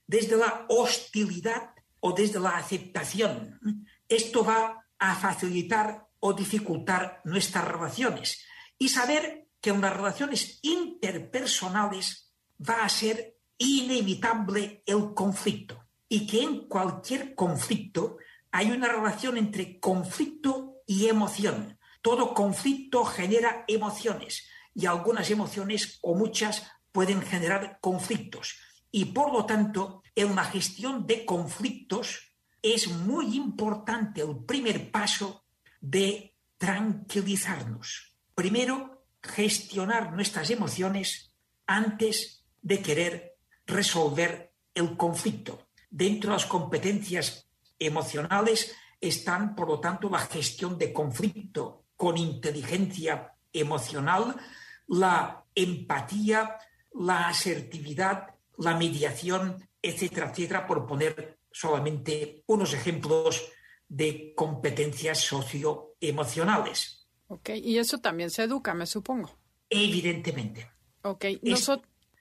desde 0.06 0.36
la 0.36 0.64
hostilidad 0.68 1.74
o 2.00 2.12
desde 2.12 2.40
la 2.40 2.56
aceptación. 2.56 3.60
Esto 4.08 4.42
va 4.42 4.86
a 4.98 5.14
facilitar 5.16 6.08
o 6.20 6.32
dificultar 6.32 7.20
nuestras 7.24 7.68
relaciones 7.68 8.42
y 8.78 8.88
saber 8.88 9.48
que 9.60 9.70
en 9.70 9.82
las 9.82 9.94
relaciones 9.94 10.60
interpersonales 10.62 12.32
va 12.58 12.84
a 12.84 12.88
ser 12.88 13.36
inevitable 13.58 14.82
el 14.86 15.12
conflicto 15.12 15.84
y 16.08 16.26
que 16.26 16.42
en 16.42 16.68
cualquier 16.68 17.34
conflicto 17.34 18.16
hay 18.50 18.70
una 18.70 18.88
relación 18.88 19.36
entre 19.36 19.78
conflicto 19.78 20.76
y 20.86 21.06
emoción. 21.08 21.78
Todo 22.00 22.32
conflicto 22.32 23.04
genera 23.04 23.64
emociones 23.68 24.48
y 24.74 24.86
algunas 24.86 25.30
emociones 25.30 25.98
o 26.02 26.14
muchas 26.14 26.62
pueden 26.92 27.22
generar 27.22 27.78
conflictos. 27.80 28.56
Y 28.90 29.06
por 29.06 29.32
lo 29.32 29.44
tanto, 29.44 30.02
en 30.14 30.34
la 30.36 30.44
gestión 30.44 31.06
de 31.06 31.24
conflictos 31.24 32.32
es 32.62 32.88
muy 32.88 33.36
importante 33.36 34.22
el 34.22 34.44
primer 34.44 34.90
paso 34.90 35.44
de 35.80 36.34
tranquilizarnos. 36.56 38.14
Primero, 38.34 39.04
gestionar 39.22 40.12
nuestras 40.12 40.50
emociones 40.50 41.32
antes 41.66 42.44
de 42.62 42.80
querer 42.80 43.36
resolver 43.66 44.52
el 44.74 44.96
conflicto. 44.96 45.68
Dentro 45.90 46.30
de 46.30 46.36
las 46.36 46.46
competencias 46.46 47.48
emocionales 47.78 48.74
están, 49.00 49.54
por 49.54 49.68
lo 49.68 49.80
tanto, 49.80 50.08
la 50.08 50.18
gestión 50.18 50.78
de 50.78 50.92
conflicto 50.92 51.84
con 51.96 52.16
inteligencia 52.16 53.34
emocional, 53.52 54.36
la 54.86 55.44
empatía, 55.54 56.56
la 56.92 57.28
asertividad, 57.28 58.34
la 58.58 58.76
mediación, 58.76 59.68
etcétera, 59.80 60.30
etcétera, 60.30 60.66
por 60.66 60.86
poner 60.86 61.38
solamente 61.50 62.42
unos 62.46 62.74
ejemplos 62.74 63.42
de 63.88 64.32
competencias 64.34 65.20
socioemocionales. 65.20 67.06
Ok, 67.28 67.50
y 67.50 67.78
eso 67.78 67.98
también 67.98 68.30
se 68.30 68.44
educa, 68.44 68.74
me 68.74 68.86
supongo. 68.86 69.30
Evidentemente. 69.68 70.70
Ok, 71.02 71.26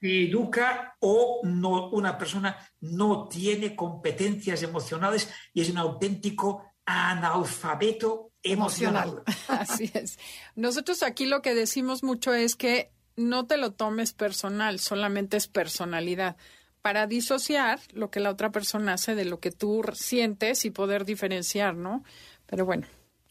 se 0.00 0.24
educa 0.28 0.96
o 1.00 1.40
no, 1.44 1.88
una 1.90 2.18
persona 2.18 2.58
no 2.80 3.26
tiene 3.28 3.74
competencias 3.74 4.62
emocionales 4.62 5.32
y 5.52 5.62
es 5.62 5.70
un 5.70 5.78
auténtico 5.78 6.64
analfabeto 6.84 8.32
emocional. 8.44 9.22
Así 9.48 9.90
es. 9.94 10.18
Nosotros 10.54 11.02
aquí 11.02 11.26
lo 11.26 11.42
que 11.42 11.54
decimos 11.54 12.02
mucho 12.02 12.32
es 12.32 12.54
que 12.54 12.90
no 13.16 13.46
te 13.46 13.56
lo 13.56 13.72
tomes 13.72 14.12
personal, 14.12 14.78
solamente 14.78 15.36
es 15.36 15.46
personalidad 15.48 16.36
para 16.82 17.06
disociar 17.06 17.80
lo 17.92 18.10
que 18.10 18.20
la 18.20 18.30
otra 18.30 18.50
persona 18.52 18.94
hace 18.94 19.14
de 19.14 19.24
lo 19.24 19.40
que 19.40 19.50
tú 19.50 19.82
sientes 19.94 20.64
y 20.64 20.70
poder 20.70 21.04
diferenciar, 21.04 21.74
¿no? 21.74 22.04
Pero 22.46 22.66
bueno, 22.66 22.86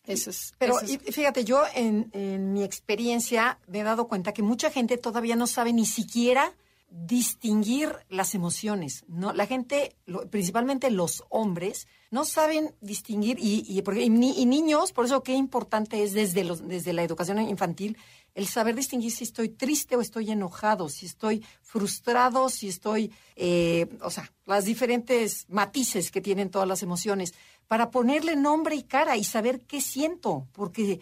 eso 0.08 0.32
es. 0.32 0.54
Pero 0.58 0.80
eso 0.82 0.98
es- 1.06 1.14
fíjate, 1.16 1.44
yo 1.46 1.64
en, 1.76 2.10
en 2.14 2.52
mi 2.54 2.64
experiencia 2.64 3.60
me 3.68 3.82
he 3.82 3.84
dado 3.84 4.08
cuenta 4.08 4.34
que 4.34 4.42
mucha 4.42 4.72
gente 4.72 4.98
todavía 4.98 5.36
no 5.36 5.46
sabe 5.48 5.72
ni 5.74 5.86
siquiera 5.86 6.54
distinguir 6.96 7.90
las 8.10 8.36
emociones. 8.36 9.04
No, 9.08 9.34
la 9.34 9.48
gente, 9.48 9.96
principalmente 10.30 10.92
los 10.92 11.24
hombres, 11.30 11.88
no 12.12 12.24
saben 12.24 12.76
distinguir 12.82 13.38
y, 13.40 13.82
porque- 13.82 14.04
y 14.04 14.10
ni- 14.10 14.40
y 14.40 14.46
niños, 14.46 14.92
por 14.94 15.06
eso 15.06 15.24
qué 15.24 15.34
importante 15.34 16.04
es 16.04 16.14
desde 16.14 16.44
los, 16.44 16.68
desde 16.68 16.94
la 16.94 17.04
educación 17.04 17.40
infantil 17.42 17.98
el 18.36 18.48
saber 18.48 18.76
distinguir 18.76 19.12
si 19.12 19.24
estoy 19.24 19.50
triste 19.50 19.96
o 19.96 20.02
estoy 20.02 20.30
enojado, 20.32 20.90
si 20.90 21.06
estoy 21.08 21.44
frustrado, 21.62 22.50
si 22.50 22.68
estoy, 22.68 23.12
eh, 23.36 23.88
o 24.02 24.10
sea, 24.10 24.32
las 24.46 24.66
diferentes 24.66 25.46
matices 25.50 26.10
que 26.12 26.22
tienen 26.22 26.50
todas 26.50 26.68
las 26.68 26.82
emociones, 26.84 27.34
para 27.68 27.90
ponerle 27.92 28.36
nombre 28.36 28.76
y 28.76 28.84
cara 28.84 29.18
y 29.18 29.24
saber 29.24 29.62
qué 29.62 29.82
siento, 29.82 30.48
porque 30.52 31.00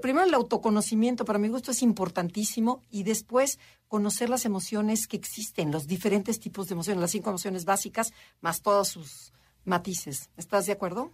primero 0.00 0.24
el 0.26 0.34
autoconocimiento 0.34 1.24
para 1.24 1.38
mi 1.38 1.48
gusto 1.48 1.70
es 1.70 1.82
importantísimo 1.82 2.82
y 2.90 3.02
después 3.02 3.58
conocer 3.88 4.30
las 4.30 4.44
emociones 4.44 5.06
que 5.06 5.16
existen, 5.16 5.70
los 5.70 5.86
diferentes 5.86 6.40
tipos 6.40 6.68
de 6.68 6.74
emociones, 6.74 7.00
las 7.00 7.10
cinco 7.10 7.30
emociones 7.30 7.64
básicas, 7.64 8.12
más 8.40 8.62
todos 8.62 8.88
sus 8.88 9.32
matices. 9.64 10.30
¿Estás 10.36 10.66
de 10.66 10.72
acuerdo? 10.72 11.10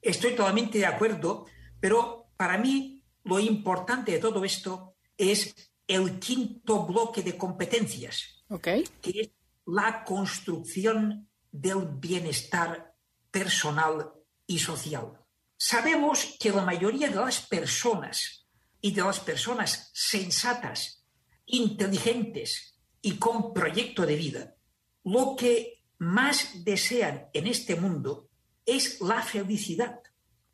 Estoy 0.00 0.34
totalmente 0.34 0.78
de 0.78 0.86
acuerdo, 0.86 1.46
pero 1.80 2.26
para 2.36 2.58
mí 2.58 3.02
lo 3.24 3.38
importante 3.40 4.12
de 4.12 4.18
todo 4.18 4.44
esto 4.44 4.94
es 5.16 5.54
el 5.86 6.18
quinto 6.18 6.86
bloque 6.86 7.22
de 7.22 7.36
competencias, 7.36 8.44
Ok. 8.48 8.68
que 9.00 9.20
es 9.20 9.30
la 9.66 10.04
construcción 10.04 11.28
del 11.50 11.86
bienestar 11.86 12.94
personal 13.30 14.12
y 14.46 14.58
social. 14.58 15.18
Sabemos 15.64 16.36
que 16.40 16.50
la 16.50 16.64
mayoría 16.64 17.08
de 17.08 17.14
las 17.14 17.40
personas 17.40 18.48
y 18.80 18.90
de 18.90 19.00
las 19.00 19.20
personas 19.20 19.92
sensatas, 19.94 21.04
inteligentes 21.46 22.80
y 23.00 23.16
con 23.16 23.54
proyecto 23.54 24.04
de 24.04 24.16
vida, 24.16 24.56
lo 25.04 25.36
que 25.36 25.84
más 25.98 26.64
desean 26.64 27.28
en 27.32 27.46
este 27.46 27.76
mundo 27.76 28.28
es 28.66 29.00
la 29.00 29.22
felicidad, 29.22 30.00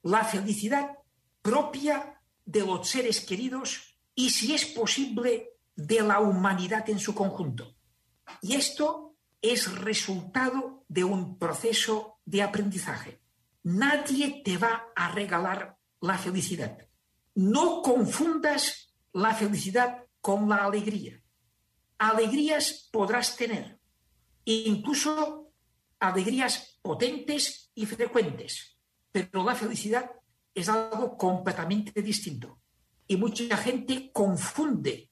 la 0.03 0.27
felicidad 0.27 0.99
propia 1.41 2.21
de 2.45 2.61
los 2.61 2.87
seres 2.87 3.23
queridos 3.23 3.97
y, 4.15 4.29
si 4.29 4.53
es 4.53 4.67
posible, 4.67 5.55
de 5.75 6.03
la 6.03 6.21
humanidad 6.21 6.91
en 6.91 6.99
su 6.99 7.15
conjunto. 7.15 7.75
Y 8.43 8.57
esto 8.57 9.17
es 9.41 9.73
resultado 9.73 10.85
de 10.87 11.05
un 11.05 11.39
proceso 11.39 12.19
de 12.27 12.43
aprendizaje. 12.43 13.23
Nadie 13.69 14.41
te 14.43 14.57
va 14.57 14.93
a 14.97 15.13
regalar 15.13 15.77
la 16.01 16.17
felicidad. 16.17 16.79
No 17.35 17.83
confundas 17.83 18.95
la 19.13 19.35
felicidad 19.35 20.07
con 20.23 20.49
la 20.49 20.65
alegría. 20.65 21.23
Alegrías 21.99 22.89
podrás 22.91 23.37
tener, 23.37 23.79
incluso 24.47 25.53
alegrías 26.01 26.79
potentes 26.81 27.71
y 27.75 27.85
frecuentes, 27.85 28.79
pero 29.13 29.45
la 29.45 29.55
felicidad 29.55 30.13
es 30.55 30.71
algo 30.71 31.19
completamente 31.19 32.01
distinto. 32.01 32.63
Y 33.07 33.19
mucha 33.19 33.55
gente 33.59 34.11
confunde 34.15 35.11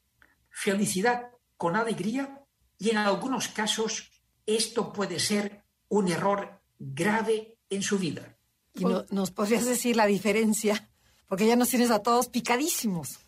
felicidad 0.48 1.30
con 1.58 1.76
alegría 1.76 2.42
y 2.78 2.88
en 2.88 2.96
algunos 2.96 3.48
casos 3.48 4.10
esto 4.46 4.94
puede 4.94 5.18
ser 5.18 5.62
un 5.88 6.08
error 6.08 6.62
grave 6.78 7.58
en 7.68 7.82
su 7.82 7.98
vida. 7.98 8.35
Y 8.76 8.84
no- 8.84 9.04
nos 9.10 9.30
podrías 9.30 9.64
decir 9.64 9.96
la 9.96 10.06
diferencia, 10.06 10.88
porque 11.28 11.46
ya 11.46 11.56
nos 11.56 11.68
tienes 11.70 11.90
a 11.90 12.00
todos 12.02 12.28
picadísimos. 12.28 13.18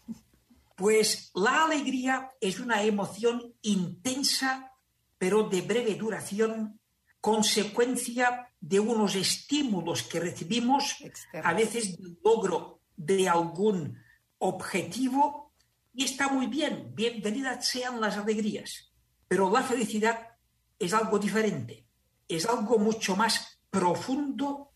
Pues 0.76 1.30
la 1.34 1.64
alegría 1.64 2.30
es 2.40 2.60
una 2.60 2.82
emoción 2.82 3.54
intensa, 3.62 4.72
pero 5.18 5.48
de 5.48 5.62
breve 5.62 5.94
duración, 5.96 6.78
consecuencia 7.20 8.48
de 8.60 8.78
unos 8.80 9.14
estímulos 9.16 10.02
que 10.04 10.20
recibimos, 10.20 10.96
a 11.42 11.52
veces 11.54 11.96
del 11.96 12.18
logro 12.24 12.80
de 12.96 13.28
algún 13.28 13.98
objetivo, 14.38 15.52
y 15.94 16.04
está 16.04 16.28
muy 16.28 16.46
bien, 16.46 16.92
bienvenidas 16.94 17.66
sean 17.66 18.00
las 18.00 18.16
alegrías, 18.16 18.92
pero 19.26 19.50
la 19.50 19.62
felicidad 19.62 20.28
es 20.78 20.92
algo 20.94 21.18
diferente, 21.18 21.84
es 22.28 22.46
algo 22.46 22.78
mucho 22.78 23.16
más 23.16 23.60
profundo, 23.70 24.70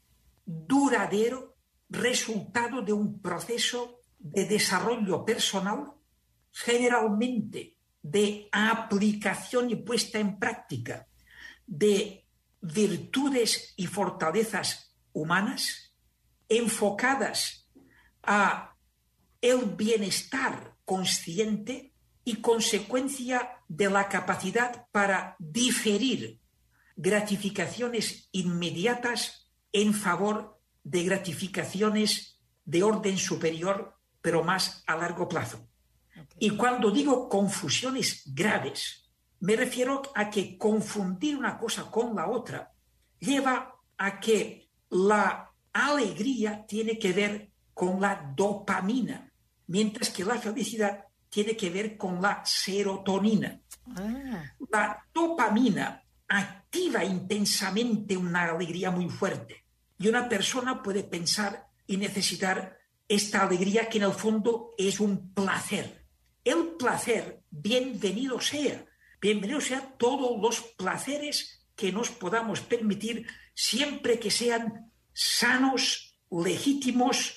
duradero, 0.45 1.57
resultado 1.89 2.83
de 2.83 2.93
un 2.93 3.21
proceso 3.21 4.01
de 4.19 4.47
desarrollo 4.47 5.25
personal, 5.25 5.93
generalmente 6.51 7.77
de 8.03 8.49
aplicación 8.51 9.71
y 9.71 9.77
puesta 9.77 10.19
en 10.19 10.39
práctica 10.39 11.07
de 11.67 12.27
virtudes 12.61 13.75
y 13.77 13.87
fortalezas 13.87 14.95
humanas 15.13 15.95
enfocadas 16.49 17.69
a 18.23 18.77
el 19.41 19.65
bienestar 19.77 20.77
consciente 20.85 21.93
y 22.25 22.37
consecuencia 22.37 23.63
de 23.69 23.91
la 23.91 24.09
capacidad 24.09 24.87
para 24.93 25.37
diferir 25.39 26.41
gratificaciones 26.97 28.29
inmediatas 28.33 29.42
en 29.73 29.95
favor 29.95 30.61
de 30.85 31.05
gratificaciones 31.05 32.41
de 32.65 32.83
orden 32.83 33.17
superior, 33.17 33.97
pero 34.21 34.45
más 34.45 34.85
a 34.87 34.97
largo 34.97 35.29
plazo. 35.29 35.69
Y 36.39 36.51
cuando 36.51 36.91
digo 36.91 37.29
confusiones 37.29 38.23
graves, 38.27 39.11
me 39.41 39.57
refiero 39.57 40.03
a 40.15 40.31
que 40.31 40.57
confundir 40.57 41.37
una 41.37 41.59
cosa 41.59 41.91
con 41.91 42.15
la 42.15 42.29
otra 42.29 42.73
lleva 43.19 43.75
a 43.97 44.21
que 44.21 44.69
la 44.91 45.51
alegría 45.73 46.65
tiene 46.67 46.99
que 46.99 47.13
ver 47.13 47.51
con 47.73 48.01
la 48.01 48.33
dopamina, 48.37 49.33
mientras 49.69 50.11
que 50.11 50.25
la 50.25 50.39
felicidad 50.39 51.05
tiene 51.29 51.57
que 51.57 51.71
ver 51.71 51.97
con 51.97 52.21
la 52.21 52.45
serotonina. 52.45 53.61
Ah, 53.97 54.45
La 54.71 55.05
dopamina 55.13 56.03
activa 56.29 57.05
intensamente 57.05 58.17
una 58.17 58.45
alegría 58.45 58.91
muy 58.91 59.09
fuerte 59.09 59.62
y 60.03 60.09
una 60.09 60.29
persona 60.29 60.83
puede 60.83 61.05
pensar 61.05 61.69
y 61.87 61.97
necesitar 61.97 62.77
esta 63.07 63.43
alegría 63.43 63.89
que 63.89 63.99
en 63.99 64.05
el 64.05 64.13
fondo 64.13 64.75
es 64.77 64.99
un 64.99 65.33
placer. 65.33 66.09
El 66.43 66.71
placer, 66.77 67.45
bienvenido 67.51 68.41
sea, 68.41 68.85
bienvenido 69.21 69.61
sea 69.61 69.95
todos 69.99 70.43
los 70.43 70.61
placeres 70.77 71.69
que 71.77 71.93
nos 71.93 72.11
podamos 72.11 72.63
permitir 72.63 73.29
siempre 73.55 74.19
que 74.19 74.33
sean 74.33 74.91
sanos, 75.13 76.19
legítimos 76.33 77.37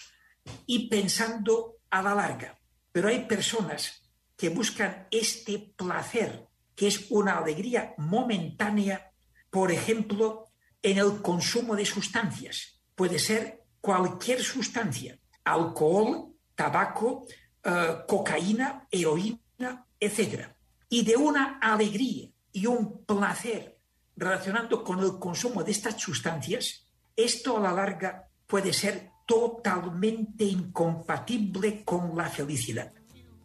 y 0.66 0.90
pensando 0.90 1.78
a 1.92 2.02
la 2.02 2.16
larga. 2.16 2.60
Pero 2.92 3.10
hay 3.10 3.26
personas 3.26 4.10
que 4.36 4.50
buscan 4.50 5.08
este 5.12 5.60
placer, 5.78 6.48
que 6.76 6.88
es 6.88 7.12
una 7.12 7.38
alegría 7.38 7.94
momentánea, 8.00 9.12
por 9.52 9.72
ejemplo, 9.72 10.45
en 10.86 11.00
el 11.00 11.20
consumo 11.20 11.76
de 11.76 11.84
sustancias. 11.84 12.80
Puede 12.94 13.18
ser 13.18 13.64
cualquier 13.82 14.44
sustancia, 14.44 15.18
alcohol, 15.44 16.28
tabaco, 16.54 17.26
eh, 17.64 17.96
cocaína, 18.08 18.88
heroína, 18.92 19.84
etc. 20.00 20.50
Y 20.88 21.04
de 21.04 21.18
una 21.18 21.58
alegría 21.60 22.30
y 22.52 22.68
un 22.68 23.04
placer 23.04 23.80
relacionando 24.16 24.84
con 24.84 25.00
el 25.00 25.18
consumo 25.18 25.64
de 25.64 25.72
estas 25.72 26.00
sustancias, 26.00 26.86
esto 27.16 27.58
a 27.58 27.62
la 27.62 27.74
larga 27.74 28.30
puede 28.46 28.72
ser 28.72 29.10
totalmente 29.26 30.44
incompatible 30.44 31.84
con 31.84 32.16
la 32.16 32.30
felicidad. 32.30 32.94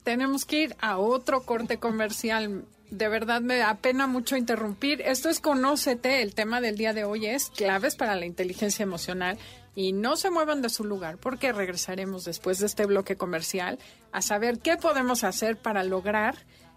Tenemos 0.05 0.45
que 0.45 0.64
ir 0.64 0.76
a 0.78 0.99
otro 0.99 1.41
corte 1.41 1.78
comercial. 1.78 2.66
De 2.91 3.09
verdad 3.09 3.41
me 3.41 3.62
apena 3.62 4.09
mucho 4.09 4.36
interrumpir. 4.36 5.01
Esto 5.03 5.28
es 5.28 5.41
Conócete. 5.41 6.22
El 6.22 6.34
tema 6.34 6.61
del 6.61 6.76
día 6.76 6.93
de 6.93 7.05
hoy 7.05 7.26
es 7.26 7.51
claves 7.51 7.95
para 7.95 8.16
la 8.16 8.26
inteligencia 8.26 8.82
emocional. 8.82 9.38
Y 9.76 9.93
no 9.93 10.16
se 10.16 10.30
muevan 10.30 10.62
de 10.62 10.68
su 10.68 10.84
lugar 10.84 11.18
porque 11.18 11.53
regresaremos 11.53 12.24
después 12.24 12.59
de 12.59 12.66
este 12.66 12.86
bloque 12.86 13.14
comercial 13.14 13.78
a 14.11 14.20
saber 14.20 14.59
qué 14.59 14.76
podemos 14.76 15.22
hacer 15.22 15.57
para 15.57 15.84
lograr 15.84 16.34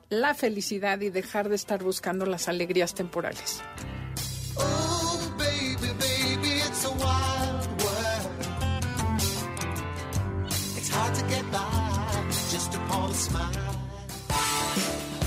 la 0.10 0.36
felicidad 0.36 1.02
y 1.02 1.10
dejar 1.10 1.50
de 1.50 1.56
estar 1.56 1.84
buscando 1.84 2.28
las 2.28 2.48
alegrías 2.48 2.94
temporales. 2.94 3.64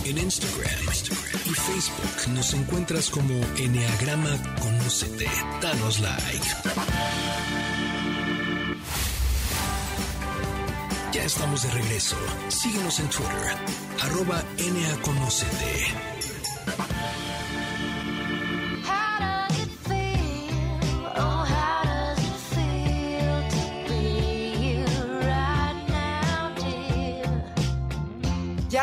En 0.09 0.18
Instagram, 0.18 0.70
y 1.46 1.50
Facebook 1.50 2.32
nos 2.32 2.54
encuentras 2.54 3.11
como 3.11 3.34
Enneagrama 3.57 4.38
Conócete. 4.61 5.26
Danos 5.61 5.98
like. 5.98 6.46
Ya 11.12 11.24
estamos 11.24 11.64
de 11.64 11.70
regreso. 11.72 12.16
Síguenos 12.46 13.00
en 13.00 13.09
Twitter, 13.09 13.57
arroba 14.00 14.44
NAConócete. 14.59 16.36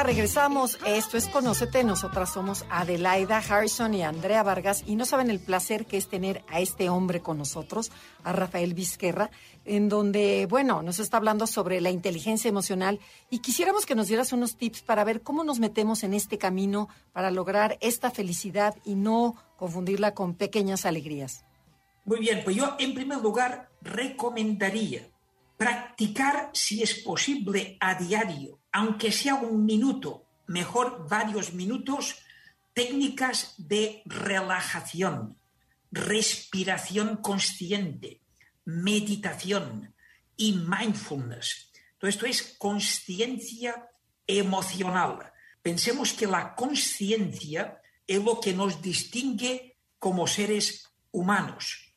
Regresamos. 0.04 0.78
Esto 0.86 1.18
es 1.18 1.28
Conócete. 1.28 1.84
Nosotras 1.84 2.34
somos 2.34 2.66
Adelaida 2.70 3.38
Harrison 3.38 3.93
y 3.93 4.04
Andrea 4.04 4.43
Vargas. 4.43 4.84
Y 4.86 4.95
no 4.95 5.06
saben 5.06 5.30
el 5.30 5.39
placer 5.39 5.86
que 5.86 5.97
es 5.97 6.10
tener 6.10 6.43
a 6.49 6.60
este 6.60 6.89
hombre 6.89 7.22
con 7.22 7.38
nosotros, 7.38 7.91
a 8.24 8.34
Rafael 8.34 8.74
Vizquerra, 8.74 9.32
en 9.64 9.88
donde, 9.88 10.45
bueno, 10.49 10.84
nos 10.84 10.99
está 10.99 11.18
hablando 11.18 11.47
sobre 11.47 11.80
la 11.80 11.89
inteligencia 11.89 12.49
emocional. 12.49 12.99
Y 13.30 13.39
quisiéramos 13.39 13.86
que 13.86 13.95
nos 13.95 14.08
dieras 14.08 14.34
unos 14.34 14.58
tips 14.58 14.82
para 14.82 15.06
ver 15.06 15.22
cómo 15.22 15.43
nos 15.43 15.60
metemos 15.60 16.04
en 16.04 16.14
este 16.14 16.38
camino 16.38 16.89
para 17.14 17.32
lograr 17.32 17.78
esta 17.80 18.12
felicidad 18.12 18.76
y 18.84 18.95
no 18.95 19.36
confundirla 19.56 20.14
con 20.14 20.36
pequeñas 20.36 20.86
alegrías. 20.86 21.45
Muy 22.04 22.20
bien, 22.20 22.41
pues 22.43 22.58
yo 22.58 22.76
en 22.80 22.93
primer 22.93 23.20
lugar 23.20 23.70
recomendaría 23.82 25.08
practicar, 25.56 26.49
si 26.51 26.84
es 26.84 26.95
posible, 26.95 27.78
a 27.80 27.95
diario, 27.95 28.60
aunque 28.74 29.11
sea 29.11 29.36
un 29.36 29.65
minuto, 29.65 30.26
mejor 30.47 31.07
varios 31.07 31.53
minutos, 31.53 32.17
técnicas 32.74 33.53
de 33.57 34.01
relajación, 34.05 35.38
respiración 35.91 37.17
consciente, 37.17 38.21
meditación 38.65 39.93
y 40.36 40.53
mindfulness. 40.53 41.71
Todo 41.99 42.09
esto 42.09 42.26
es 42.26 42.55
conciencia 42.57 43.89
emocional. 44.26 45.32
Pensemos 45.61 46.13
que 46.13 46.26
la 46.28 46.55
conciencia 46.55 47.80
es 48.07 48.21
lo 48.21 48.39
que 48.39 48.53
nos 48.53 48.82
distingue 48.82 49.78
como 49.99 50.26
seres 50.26 50.89
humanos. 51.11 51.93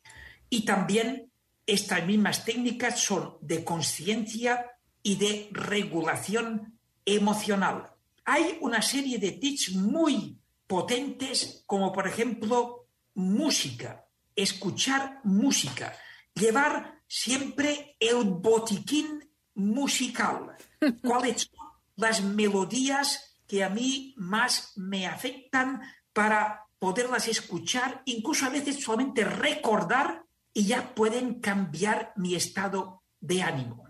Y 0.50 0.64
también 0.64 1.32
estas 1.66 2.04
mismas 2.06 2.44
técnicas 2.44 3.00
son 3.00 3.38
de 3.40 3.64
conciencia 3.64 4.75
y 5.06 5.14
de 5.14 5.48
regulación 5.52 6.80
emocional. 7.04 7.92
Hay 8.24 8.58
una 8.60 8.82
serie 8.82 9.18
de 9.18 9.30
tips 9.30 9.76
muy 9.76 10.36
potentes, 10.66 11.62
como 11.64 11.92
por 11.92 12.08
ejemplo 12.08 12.88
música, 13.14 14.04
escuchar 14.34 15.20
música, 15.22 15.96
llevar 16.34 17.02
siempre 17.06 17.96
el 18.00 18.24
botiquín 18.24 19.30
musical. 19.54 20.56
¿Cuáles 21.04 21.42
son 21.42 21.68
las 21.94 22.20
melodías 22.24 23.38
que 23.46 23.62
a 23.62 23.68
mí 23.68 24.12
más 24.16 24.72
me 24.74 25.06
afectan 25.06 25.82
para 26.12 26.64
poderlas 26.80 27.28
escuchar, 27.28 28.02
incluso 28.06 28.44
a 28.44 28.50
veces 28.50 28.82
solamente 28.82 29.22
recordar 29.22 30.24
y 30.52 30.66
ya 30.66 30.96
pueden 30.96 31.38
cambiar 31.38 32.12
mi 32.16 32.34
estado 32.34 33.04
de 33.26 33.42
ánimo. 33.42 33.88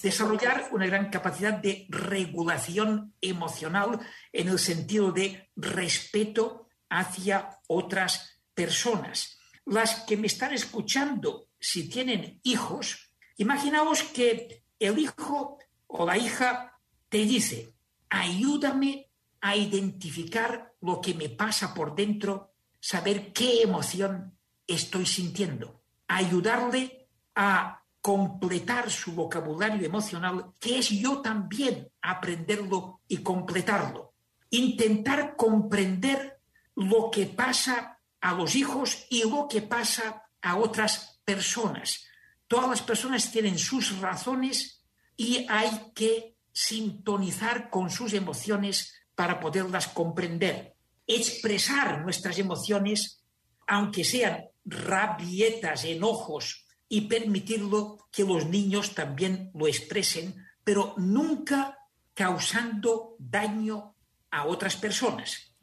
Desarrollar 0.00 0.68
una 0.72 0.86
gran 0.86 1.10
capacidad 1.10 1.54
de 1.54 1.86
regulación 1.88 3.14
emocional 3.20 4.00
en 4.32 4.48
el 4.48 4.58
sentido 4.58 5.10
de 5.10 5.50
respeto 5.56 6.68
hacia 6.88 7.58
otras 7.66 8.40
personas. 8.54 9.38
Las 9.64 10.02
que 10.02 10.16
me 10.16 10.26
están 10.26 10.52
escuchando, 10.52 11.48
si 11.58 11.88
tienen 11.88 12.40
hijos, 12.42 13.12
imaginaos 13.36 14.02
que 14.02 14.64
el 14.78 14.98
hijo 14.98 15.58
o 15.86 16.06
la 16.06 16.18
hija 16.18 16.78
te 17.08 17.18
dice, 17.18 17.74
ayúdame 18.08 19.10
a 19.40 19.56
identificar 19.56 20.72
lo 20.80 21.00
que 21.00 21.14
me 21.14 21.28
pasa 21.28 21.74
por 21.74 21.94
dentro, 21.94 22.52
saber 22.80 23.32
qué 23.32 23.62
emoción 23.62 24.36
estoy 24.66 25.06
sintiendo, 25.06 25.82
ayudarle 26.06 27.08
a 27.34 27.81
completar 28.02 28.90
su 28.90 29.12
vocabulario 29.12 29.86
emocional, 29.86 30.52
que 30.58 30.80
es 30.80 30.90
yo 30.90 31.22
también 31.22 31.88
aprenderlo 32.02 33.00
y 33.06 33.18
completarlo. 33.18 34.14
Intentar 34.50 35.36
comprender 35.36 36.40
lo 36.74 37.10
que 37.12 37.26
pasa 37.26 38.00
a 38.20 38.34
los 38.34 38.56
hijos 38.56 39.06
y 39.08 39.22
lo 39.22 39.46
que 39.48 39.62
pasa 39.62 40.24
a 40.42 40.56
otras 40.56 41.20
personas. 41.24 42.04
Todas 42.48 42.68
las 42.68 42.82
personas 42.82 43.30
tienen 43.30 43.56
sus 43.56 43.98
razones 44.00 44.84
y 45.16 45.46
hay 45.48 45.92
que 45.94 46.36
sintonizar 46.52 47.70
con 47.70 47.88
sus 47.88 48.14
emociones 48.14 48.94
para 49.14 49.38
poderlas 49.38 49.86
comprender. 49.86 50.74
Expresar 51.06 52.02
nuestras 52.02 52.38
emociones, 52.38 53.22
aunque 53.68 54.02
sean 54.02 54.44
rabietas, 54.64 55.84
enojos, 55.84 56.66
y 56.92 57.00
permitirlo 57.08 58.06
que 58.12 58.22
los 58.22 58.44
niños 58.44 58.94
también 58.94 59.50
lo 59.54 59.66
expresen, 59.66 60.44
pero 60.62 60.92
nunca 60.98 61.78
causando 62.12 63.16
daño 63.18 63.96
a 64.30 64.44
otras 64.44 64.76
personas. 64.76 65.56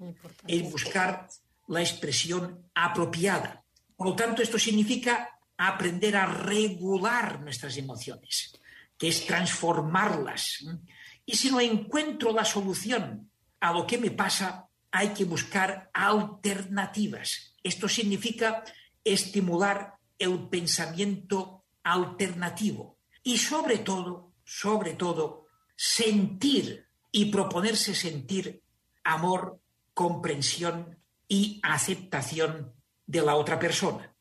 Es 0.47 0.71
buscar 0.71 1.29
la 1.67 1.81
expresión 1.81 2.71
apropiada. 2.73 3.63
Por 3.95 4.07
lo 4.07 4.15
tanto, 4.15 4.41
esto 4.41 4.57
significa 4.57 5.37
aprender 5.55 6.17
a 6.17 6.25
regular 6.25 7.41
nuestras 7.41 7.77
emociones, 7.77 8.57
que 8.97 9.09
es 9.09 9.27
transformarlas. 9.27 10.65
Y 11.27 11.35
si 11.35 11.51
no 11.51 11.59
encuentro 11.59 12.33
la 12.33 12.43
solución 12.43 13.29
a 13.59 13.71
lo 13.71 13.85
que 13.85 13.99
me 13.99 14.09
pasa, 14.09 14.67
hay 14.89 15.09
que 15.09 15.25
buscar 15.25 15.91
alternativas. 15.93 17.55
Esto 17.61 17.87
significa 17.87 18.63
estimular 19.03 19.98
el 20.19 20.47
pensamiento 20.49 21.65
alternativo 21.83 22.99
y 23.23 23.37
sobre 23.37 23.79
todo, 23.79 24.33
sobre 24.43 24.93
todo, 24.93 25.47
sentir 25.75 26.87
y 27.11 27.25
proponerse 27.31 27.95
sentir 27.95 28.61
amor, 29.03 29.59
comprensión 29.93 30.99
y 31.27 31.59
aceptación 31.63 32.73
de 33.07 33.21
la 33.21 33.35
otra 33.35 33.57
persona. 33.59 34.13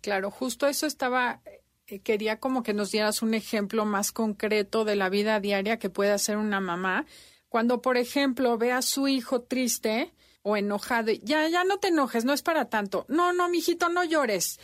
Claro, 0.00 0.30
justo 0.30 0.66
eso 0.66 0.86
estaba, 0.86 1.40
eh, 1.86 2.00
quería 2.00 2.38
como 2.38 2.62
que 2.62 2.74
nos 2.74 2.90
dieras 2.90 3.22
un 3.22 3.34
ejemplo 3.34 3.84
más 3.84 4.12
concreto 4.12 4.84
de 4.84 4.96
la 4.96 5.08
vida 5.08 5.40
diaria 5.40 5.78
que 5.78 5.90
puede 5.90 6.12
hacer 6.12 6.36
una 6.36 6.60
mamá. 6.60 7.06
Cuando, 7.48 7.80
por 7.80 7.96
ejemplo, 7.96 8.58
ve 8.58 8.72
a 8.72 8.82
su 8.82 9.08
hijo 9.08 9.42
triste 9.42 10.12
o 10.42 10.56
enojado, 10.56 11.12
ya, 11.12 11.48
ya 11.48 11.64
no 11.64 11.78
te 11.78 11.88
enojes, 11.88 12.24
no 12.24 12.32
es 12.32 12.42
para 12.42 12.68
tanto. 12.68 13.06
No, 13.08 13.32
no, 13.32 13.48
mijito, 13.48 13.88
no 13.88 14.04
llores. 14.04 14.60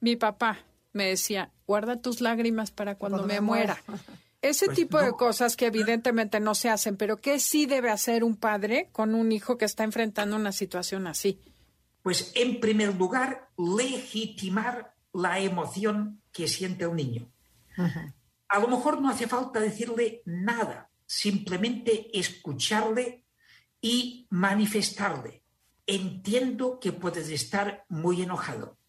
Mi 0.00 0.16
papá 0.16 0.58
me 0.92 1.06
decía, 1.06 1.52
guarda 1.66 2.00
tus 2.00 2.20
lágrimas 2.20 2.70
para 2.70 2.96
cuando, 2.96 3.18
Cuando 3.18 3.28
me 3.34 3.40
me 3.40 3.46
muera. 3.46 3.82
muera. 3.86 4.02
Ese 4.42 4.66
Pues 4.66 4.78
tipo 4.78 4.98
de 4.98 5.12
cosas 5.12 5.54
que 5.54 5.66
evidentemente 5.66 6.40
no 6.40 6.54
se 6.54 6.70
hacen, 6.70 6.96
pero 6.96 7.18
que 7.20 7.38
sí 7.38 7.66
debe 7.66 7.90
hacer 7.90 8.24
un 8.24 8.36
padre 8.36 8.88
con 8.90 9.14
un 9.14 9.32
hijo 9.32 9.58
que 9.58 9.66
está 9.66 9.84
enfrentando 9.84 10.34
una 10.36 10.52
situación 10.52 11.06
así. 11.06 11.38
Pues 12.02 12.32
en 12.34 12.58
primer 12.58 12.94
lugar, 12.94 13.50
legitimar 13.58 14.94
la 15.12 15.38
emoción 15.40 16.22
que 16.32 16.48
siente 16.48 16.84
el 16.84 16.96
niño. 16.96 17.30
A 18.48 18.58
lo 18.58 18.68
mejor 18.68 19.02
no 19.02 19.10
hace 19.10 19.26
falta 19.26 19.60
decirle 19.60 20.22
nada, 20.24 20.88
simplemente 21.04 22.18
escucharle 22.18 23.26
y 23.82 24.26
manifestarle. 24.30 25.42
Entiendo 25.86 26.80
que 26.80 26.92
puedes 26.92 27.28
estar 27.28 27.84
muy 27.90 28.22
enojado 28.22 28.79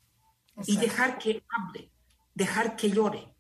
y 0.66 0.78
dejar 0.78 1.18
que 1.18 1.44
hable, 1.50 1.90
dejar 2.34 2.76
que 2.76 2.90
llore. 2.90 3.34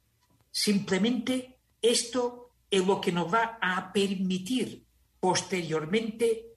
Simplemente 0.51 1.57
esto 1.81 2.51
es 2.69 2.85
lo 2.85 3.01
que 3.01 3.11
nos 3.11 3.33
va 3.33 3.57
a 3.61 3.91
permitir 3.91 4.85
posteriormente 5.19 6.47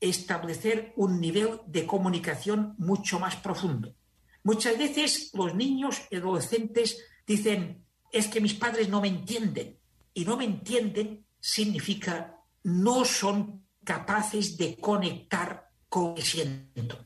establecer 0.00 0.92
un 0.96 1.20
nivel 1.20 1.60
de 1.66 1.86
comunicación 1.86 2.74
mucho 2.78 3.18
más 3.18 3.36
profundo. 3.36 3.94
Muchas 4.42 4.76
veces 4.76 5.30
los 5.34 5.54
niños 5.54 6.02
y 6.10 6.16
adolescentes 6.16 6.98
dicen, 7.26 7.84
es 8.10 8.28
que 8.28 8.40
mis 8.40 8.54
padres 8.54 8.88
no 8.88 9.00
me 9.00 9.08
entienden. 9.08 9.78
Y 10.14 10.24
no 10.24 10.36
me 10.36 10.44
entienden 10.44 11.24
significa 11.40 12.36
no 12.64 13.04
son 13.04 13.64
capaces 13.82 14.56
de 14.56 14.76
conectar 14.76 15.70
con 15.88 16.10
lo 16.10 16.14
que 16.14 16.22
siento. 16.22 16.98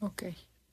Ok. 0.00 0.24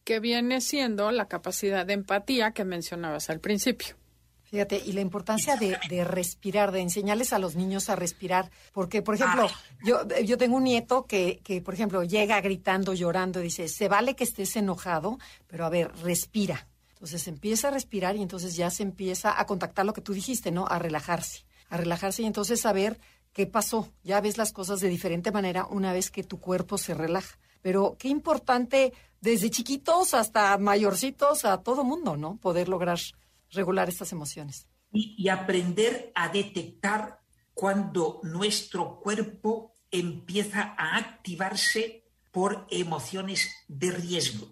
Que 0.06 0.22
viene 0.22 0.62
siendo 0.62 1.12
la 1.12 1.28
capacidad 1.28 1.86
de 1.86 1.94
empatía 1.94 2.52
que 2.52 2.64
mencionabas 2.64 3.30
al 3.30 3.42
principio. 3.42 3.98
Fíjate, 4.44 4.82
y 4.86 4.94
la 4.94 5.02
importancia 5.02 5.58
de, 5.58 5.78
de 5.90 6.06
respirar, 6.06 6.72
de 6.72 6.80
enseñarles 6.80 7.34
a 7.34 7.40
los 7.40 7.56
niños 7.56 7.90
a 7.90 7.96
respirar, 7.96 8.52
porque, 8.72 9.02
por 9.02 9.16
ejemplo, 9.16 9.50
yo, 9.84 10.08
yo 10.24 10.38
tengo 10.38 10.56
un 10.56 10.64
nieto 10.64 11.06
que, 11.06 11.42
que, 11.44 11.62
por 11.62 11.74
ejemplo, 11.74 12.04
llega 12.04 12.40
gritando, 12.40 12.94
llorando, 12.94 13.42
y 13.42 13.46
dice, 13.46 13.68
se 13.68 13.90
vale 13.90 14.16
que 14.16 14.24
estés 14.24 14.56
enojado, 14.56 15.18
pero 15.48 15.66
a 15.66 15.70
ver, 15.70 15.92
respira. 16.04 16.68
Entonces 16.92 17.28
empieza 17.28 17.68
a 17.68 17.72
respirar 17.72 18.16
y 18.16 18.22
entonces 18.22 18.56
ya 18.56 18.70
se 18.70 18.84
empieza 18.84 19.38
a 19.38 19.46
contactar 19.46 19.86
lo 19.86 19.94
que 19.94 20.02
tú 20.02 20.14
dijiste, 20.14 20.52
¿no? 20.52 20.66
A 20.68 20.80
relajarse, 20.80 21.46
a 21.70 21.78
relajarse 21.78 22.22
y 22.22 22.26
entonces 22.26 22.62
saber 22.62 23.00
qué 23.34 23.48
pasó. 23.48 23.92
Ya 24.04 24.22
ves 24.22 24.38
las 24.38 24.54
cosas 24.54 24.80
de 24.80 24.88
diferente 24.88 25.32
manera 25.32 25.66
una 25.66 25.92
vez 25.92 26.12
que 26.12 26.24
tu 26.24 26.40
cuerpo 26.40 26.78
se 26.78 26.94
relaja. 26.94 27.38
Pero 27.62 27.98
qué 28.00 28.08
importante, 28.08 28.94
desde 29.26 29.50
chiquitos 29.50 30.14
hasta 30.14 30.58
mayorcitos, 30.58 31.44
a 31.46 31.62
todo 31.62 31.84
mundo, 31.84 32.16
¿no? 32.16 32.38
Poder 32.38 32.70
lograr 32.70 33.00
regular 33.52 33.90
estas 33.90 34.12
emociones. 34.12 34.68
y, 34.92 35.14
y 35.18 35.28
aprender 35.30 36.12
a 36.16 36.30
detectar 36.30 37.20
cuando 37.54 38.22
nuestro 38.24 39.00
cuerpo 39.02 39.76
empieza 39.92 40.74
a 40.78 40.96
activarse 40.98 42.06
por 42.32 42.66
emociones 42.70 43.50
de 43.68 43.92
riesgo, 43.92 44.46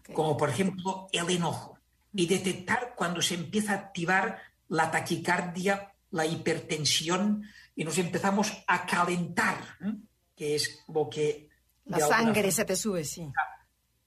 Ok. 0.00 0.12
como 0.14 0.36
por 0.36 0.48
ejemplo 0.50 1.06
el 1.12 1.30
enojo, 1.30 1.78
y 2.12 2.26
detectar 2.26 2.94
cuando 2.96 3.22
se 3.22 3.34
empieza 3.34 3.72
a 3.72 3.76
activar 3.76 4.38
la 4.68 4.90
taquicardia, 4.90 5.92
la 6.10 6.26
hipertensión, 6.26 7.44
y 7.76 7.84
nos 7.84 7.98
empezamos 7.98 8.52
a 8.66 8.86
calentar, 8.86 9.56
¿eh? 9.84 9.94
que 10.36 10.54
es 10.56 10.80
lo 10.92 11.08
que... 11.10 11.48
La 11.86 11.98
sangre 12.00 12.42
forma- 12.42 12.50
se 12.52 12.64
te 12.64 12.76
sube, 12.76 13.04
sí. 13.04 13.28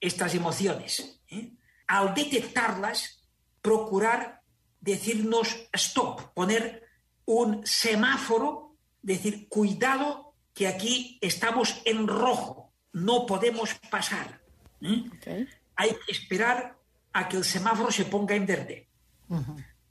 Estas 0.00 0.34
emociones. 0.34 1.20
¿eh? 1.30 1.52
Al 1.86 2.14
detectarlas, 2.14 3.22
procurar 3.62 4.42
decirnos 4.80 5.56
stop, 5.72 6.32
poner 6.34 6.86
un 7.24 7.66
semáforo, 7.66 8.76
decir, 9.02 9.48
cuidado 9.48 10.34
que 10.54 10.66
aquí 10.66 11.18
estamos 11.20 11.80
en 11.84 12.06
rojo, 12.06 12.72
no 12.92 13.26
podemos 13.26 13.74
pasar. 13.90 14.40
¿eh? 14.80 15.46
Hay 15.76 15.90
que 15.90 16.12
esperar 16.12 16.78
a 17.12 17.28
que 17.28 17.36
el 17.36 17.44
semáforo 17.44 17.90
se 17.90 18.04
ponga 18.04 18.34
en 18.34 18.46
verde. 18.46 18.88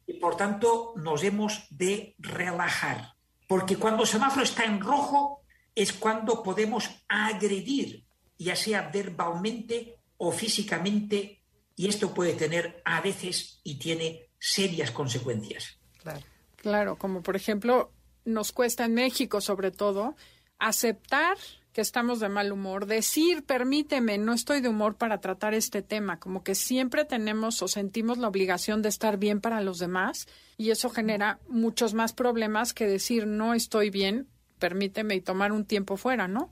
Y 0.05 0.13
por 0.13 0.35
tanto 0.35 0.93
nos 0.95 1.23
hemos 1.23 1.67
de 1.69 2.15
relajar. 2.17 3.13
Porque 3.47 3.77
cuando 3.77 4.03
el 4.03 4.09
semáforo 4.09 4.43
está 4.43 4.65
en 4.65 4.79
rojo 4.79 5.43
es 5.75 5.93
cuando 5.93 6.41
podemos 6.41 6.89
agredir, 7.07 8.05
ya 8.37 8.55
sea 8.55 8.89
verbalmente 8.89 9.96
o 10.17 10.31
físicamente, 10.31 11.43
y 11.75 11.87
esto 11.87 12.13
puede 12.13 12.33
tener 12.33 12.81
a 12.85 13.01
veces 13.01 13.61
y 13.63 13.75
tiene 13.75 14.29
serias 14.39 14.91
consecuencias. 14.91 15.77
Claro. 16.01 16.21
Claro, 16.57 16.97
como 16.97 17.21
por 17.21 17.35
ejemplo, 17.35 17.91
nos 18.25 18.51
cuesta 18.51 18.85
en 18.85 18.95
México 18.95 19.41
sobre 19.41 19.71
todo 19.71 20.15
aceptar 20.59 21.37
que 21.71 21.81
estamos 21.81 22.19
de 22.19 22.27
mal 22.27 22.51
humor, 22.51 22.87
decir, 22.87 23.43
permíteme, 23.43 24.17
no 24.17 24.33
estoy 24.33 24.61
de 24.61 24.69
humor 24.69 24.95
para 24.95 25.21
tratar 25.21 25.53
este 25.53 25.83
tema, 25.83 26.19
como 26.19 26.43
que 26.43 26.55
siempre 26.55 27.05
tenemos 27.05 27.61
o 27.61 27.67
sentimos 27.67 28.17
la 28.17 28.27
obligación 28.27 28.81
de 28.81 28.89
estar 28.89 29.17
bien 29.17 29.41
para 29.41 29.61
los 29.61 29.77
demás 29.77 30.27
y 30.57 30.71
eso 30.71 30.89
genera 30.89 31.39
muchos 31.47 31.93
más 31.93 32.13
problemas 32.13 32.73
que 32.73 32.87
decir, 32.87 33.27
no 33.27 33.53
estoy 33.53 33.91
bien, 33.91 34.27
permíteme 34.57 35.13
y 35.13 35.21
tomar 35.21 35.51
un 35.51 35.65
tiempo 35.65 35.97
fuera, 35.97 36.27
¿no? 36.27 36.51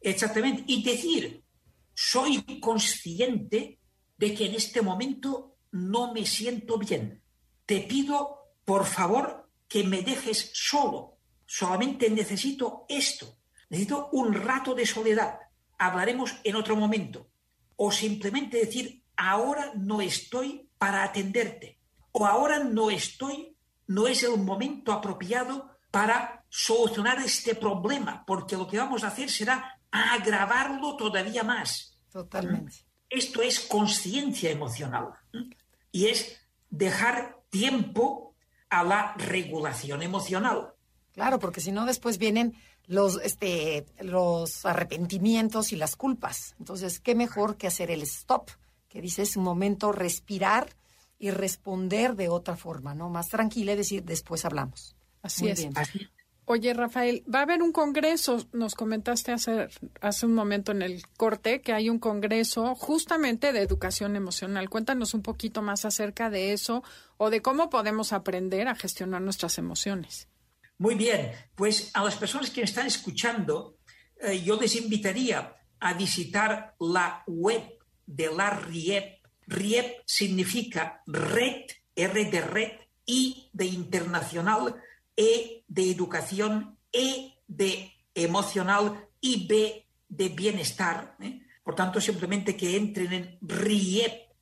Exactamente. 0.00 0.64
Y 0.66 0.82
decir, 0.82 1.43
soy 1.94 2.60
consciente 2.60 3.78
de 4.16 4.34
que 4.34 4.46
en 4.46 4.54
este 4.54 4.82
momento 4.82 5.56
no 5.70 6.12
me 6.12 6.26
siento 6.26 6.78
bien. 6.78 7.22
Te 7.66 7.80
pido, 7.80 8.54
por 8.64 8.84
favor, 8.84 9.50
que 9.68 9.84
me 9.84 10.02
dejes 10.02 10.50
solo. 10.54 11.18
Solamente 11.46 12.10
necesito 12.10 12.84
esto. 12.88 13.38
Necesito 13.68 14.08
un 14.12 14.34
rato 14.34 14.74
de 14.74 14.86
soledad. 14.86 15.38
Hablaremos 15.78 16.36
en 16.44 16.56
otro 16.56 16.76
momento. 16.76 17.28
O 17.76 17.90
simplemente 17.90 18.58
decir, 18.58 19.02
ahora 19.16 19.72
no 19.74 20.00
estoy 20.00 20.68
para 20.78 21.02
atenderte. 21.02 21.80
O 22.12 22.26
ahora 22.26 22.60
no 22.60 22.90
estoy, 22.90 23.56
no 23.86 24.06
es 24.06 24.22
el 24.22 24.38
momento 24.38 24.92
apropiado 24.92 25.70
para 25.90 26.44
solucionar 26.48 27.18
este 27.20 27.54
problema, 27.54 28.24
porque 28.26 28.56
lo 28.56 28.66
que 28.68 28.78
vamos 28.78 29.02
a 29.02 29.08
hacer 29.08 29.30
será 29.30 29.73
agravarlo 29.94 30.96
todavía 30.96 31.44
más. 31.44 31.96
Totalmente. 32.10 32.76
Esto 33.08 33.42
es 33.42 33.60
conciencia 33.60 34.50
emocional 34.50 35.08
y 35.92 36.06
es 36.06 36.36
dejar 36.68 37.38
tiempo 37.48 38.34
a 38.68 38.82
la 38.82 39.14
regulación 39.14 40.02
emocional. 40.02 40.74
Claro, 41.12 41.38
porque 41.38 41.60
si 41.60 41.70
no 41.70 41.86
después 41.86 42.18
vienen 42.18 42.56
los, 42.86 43.20
este, 43.22 43.86
los 44.00 44.66
arrepentimientos 44.66 45.72
y 45.72 45.76
las 45.76 45.94
culpas. 45.94 46.56
Entonces, 46.58 46.98
qué 46.98 47.14
mejor 47.14 47.56
que 47.56 47.68
hacer 47.68 47.92
el 47.92 48.02
stop, 48.02 48.50
que 48.88 49.00
dices 49.00 49.36
un 49.36 49.44
momento, 49.44 49.92
respirar 49.92 50.74
y 51.20 51.30
responder 51.30 52.16
de 52.16 52.28
otra 52.28 52.56
forma, 52.56 52.96
¿no? 52.96 53.10
Más 53.10 53.28
tranquila 53.28 53.72
y 53.72 53.76
decir, 53.76 54.02
después 54.02 54.44
hablamos. 54.44 54.96
Así 55.22 55.44
Muy 55.44 55.52
es. 55.52 55.60
bien. 55.60 55.72
Así, 55.76 56.08
Oye, 56.46 56.74
Rafael, 56.74 57.24
va 57.32 57.38
a 57.38 57.42
haber 57.42 57.62
un 57.62 57.72
congreso, 57.72 58.46
nos 58.52 58.74
comentaste 58.74 59.32
hace, 59.32 59.68
hace 60.02 60.26
un 60.26 60.34
momento 60.34 60.72
en 60.72 60.82
el 60.82 61.06
corte 61.16 61.62
que 61.62 61.72
hay 61.72 61.88
un 61.88 61.98
congreso 61.98 62.74
justamente 62.74 63.52
de 63.54 63.60
educación 63.60 64.14
emocional. 64.14 64.68
Cuéntanos 64.68 65.14
un 65.14 65.22
poquito 65.22 65.62
más 65.62 65.86
acerca 65.86 66.28
de 66.28 66.52
eso 66.52 66.84
o 67.16 67.30
de 67.30 67.40
cómo 67.40 67.70
podemos 67.70 68.12
aprender 68.12 68.68
a 68.68 68.74
gestionar 68.74 69.22
nuestras 69.22 69.56
emociones. 69.56 70.28
Muy 70.76 70.96
bien, 70.96 71.32
pues 71.54 71.90
a 71.94 72.04
las 72.04 72.16
personas 72.16 72.50
que 72.50 72.60
están 72.60 72.86
escuchando, 72.86 73.78
eh, 74.20 74.42
yo 74.42 74.60
les 74.60 74.76
invitaría 74.76 75.56
a 75.80 75.94
visitar 75.94 76.74
la 76.78 77.22
web 77.26 77.62
de 78.06 78.34
la 78.34 78.50
RIEP. 78.50 79.24
RIEP 79.46 80.02
significa 80.04 81.02
red, 81.06 81.64
R 81.94 82.24
de 82.26 82.40
red, 82.42 82.72
I 83.06 83.48
de 83.52 83.66
internacional, 83.66 84.76
E 85.16 85.64
de 85.68 85.90
educación, 85.90 86.78
E 86.92 87.34
de 87.46 87.92
emocional 88.14 89.08
y 89.20 89.46
B 89.46 89.86
de 90.08 90.28
bienestar. 90.28 91.16
¿eh? 91.20 91.42
Por 91.62 91.74
tanto, 91.74 92.00
simplemente 92.00 92.56
que 92.56 92.76
entren 92.76 93.12
en 93.12 93.38
riep.com, 93.42 94.34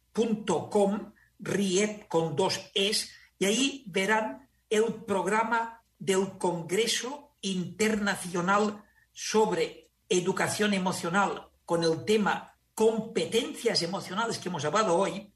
RIEP 1.39 2.09
con 2.09 2.37
dos 2.37 2.71
Es, 2.75 3.11
y 3.39 3.47
ahí 3.47 3.85
verán 3.87 4.49
el 4.71 4.95
programa 5.05 5.83
del 5.99 6.39
Congreso 6.39 7.37
Internacional 7.41 8.85
sobre 9.13 9.91
Educación 10.09 10.75
Emocional 10.75 11.49
con 11.65 11.85
el 11.85 12.05
tema 12.05 12.53
competencias 12.75 13.83
emocionales 13.83 14.39
que 14.39 14.49
hemos 14.49 14.65
hablado 14.65 14.97
hoy. 14.97 15.33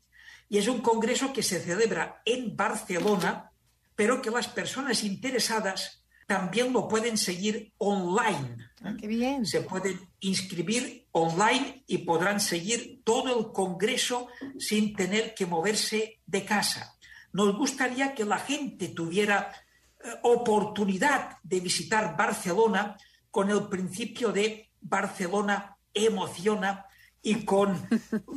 Y 0.49 0.59
es 0.59 0.69
un 0.69 0.81
congreso 0.81 1.33
que 1.33 1.43
se 1.43 1.61
celebra 1.61 2.23
en 2.25 2.57
Barcelona, 2.57 3.53
pero 3.97 4.23
que 4.23 4.31
las 4.31 4.47
personas 4.47 5.03
interesadas 5.03 6.05
también 6.27 6.73
lo 6.73 6.87
pueden 6.89 7.17
seguir 7.17 7.73
online. 7.79 8.57
Ah, 8.83 8.95
qué 8.99 9.07
bien. 9.07 9.47
Se 9.47 9.63
pueden 9.63 9.99
inscribir 10.21 11.07
online 11.13 11.85
y 11.87 11.99
podrán 11.99 12.41
seguir 12.41 13.03
todo 13.05 13.39
el 13.39 13.53
congreso 13.53 14.29
sin 14.59 14.95
tener 14.95 15.35
que 15.35 15.47
moverse 15.47 16.21
de 16.27 16.45
casa. 16.45 16.97
Nos 17.33 17.57
gustaría 17.57 18.15
que 18.15 18.25
la 18.25 18.39
gente 18.39 18.89
tuviera 18.89 19.53
eh, 20.05 20.09
oportunidad 20.23 21.39
de 21.43 21.61
visitar 21.61 22.17
Barcelona 22.17 22.97
con 23.31 23.51
el 23.51 23.69
principio 23.69 24.33
de 24.33 24.71
Barcelona 24.81 25.77
emociona 25.93 26.87
y 27.23 27.45
con 27.45 27.89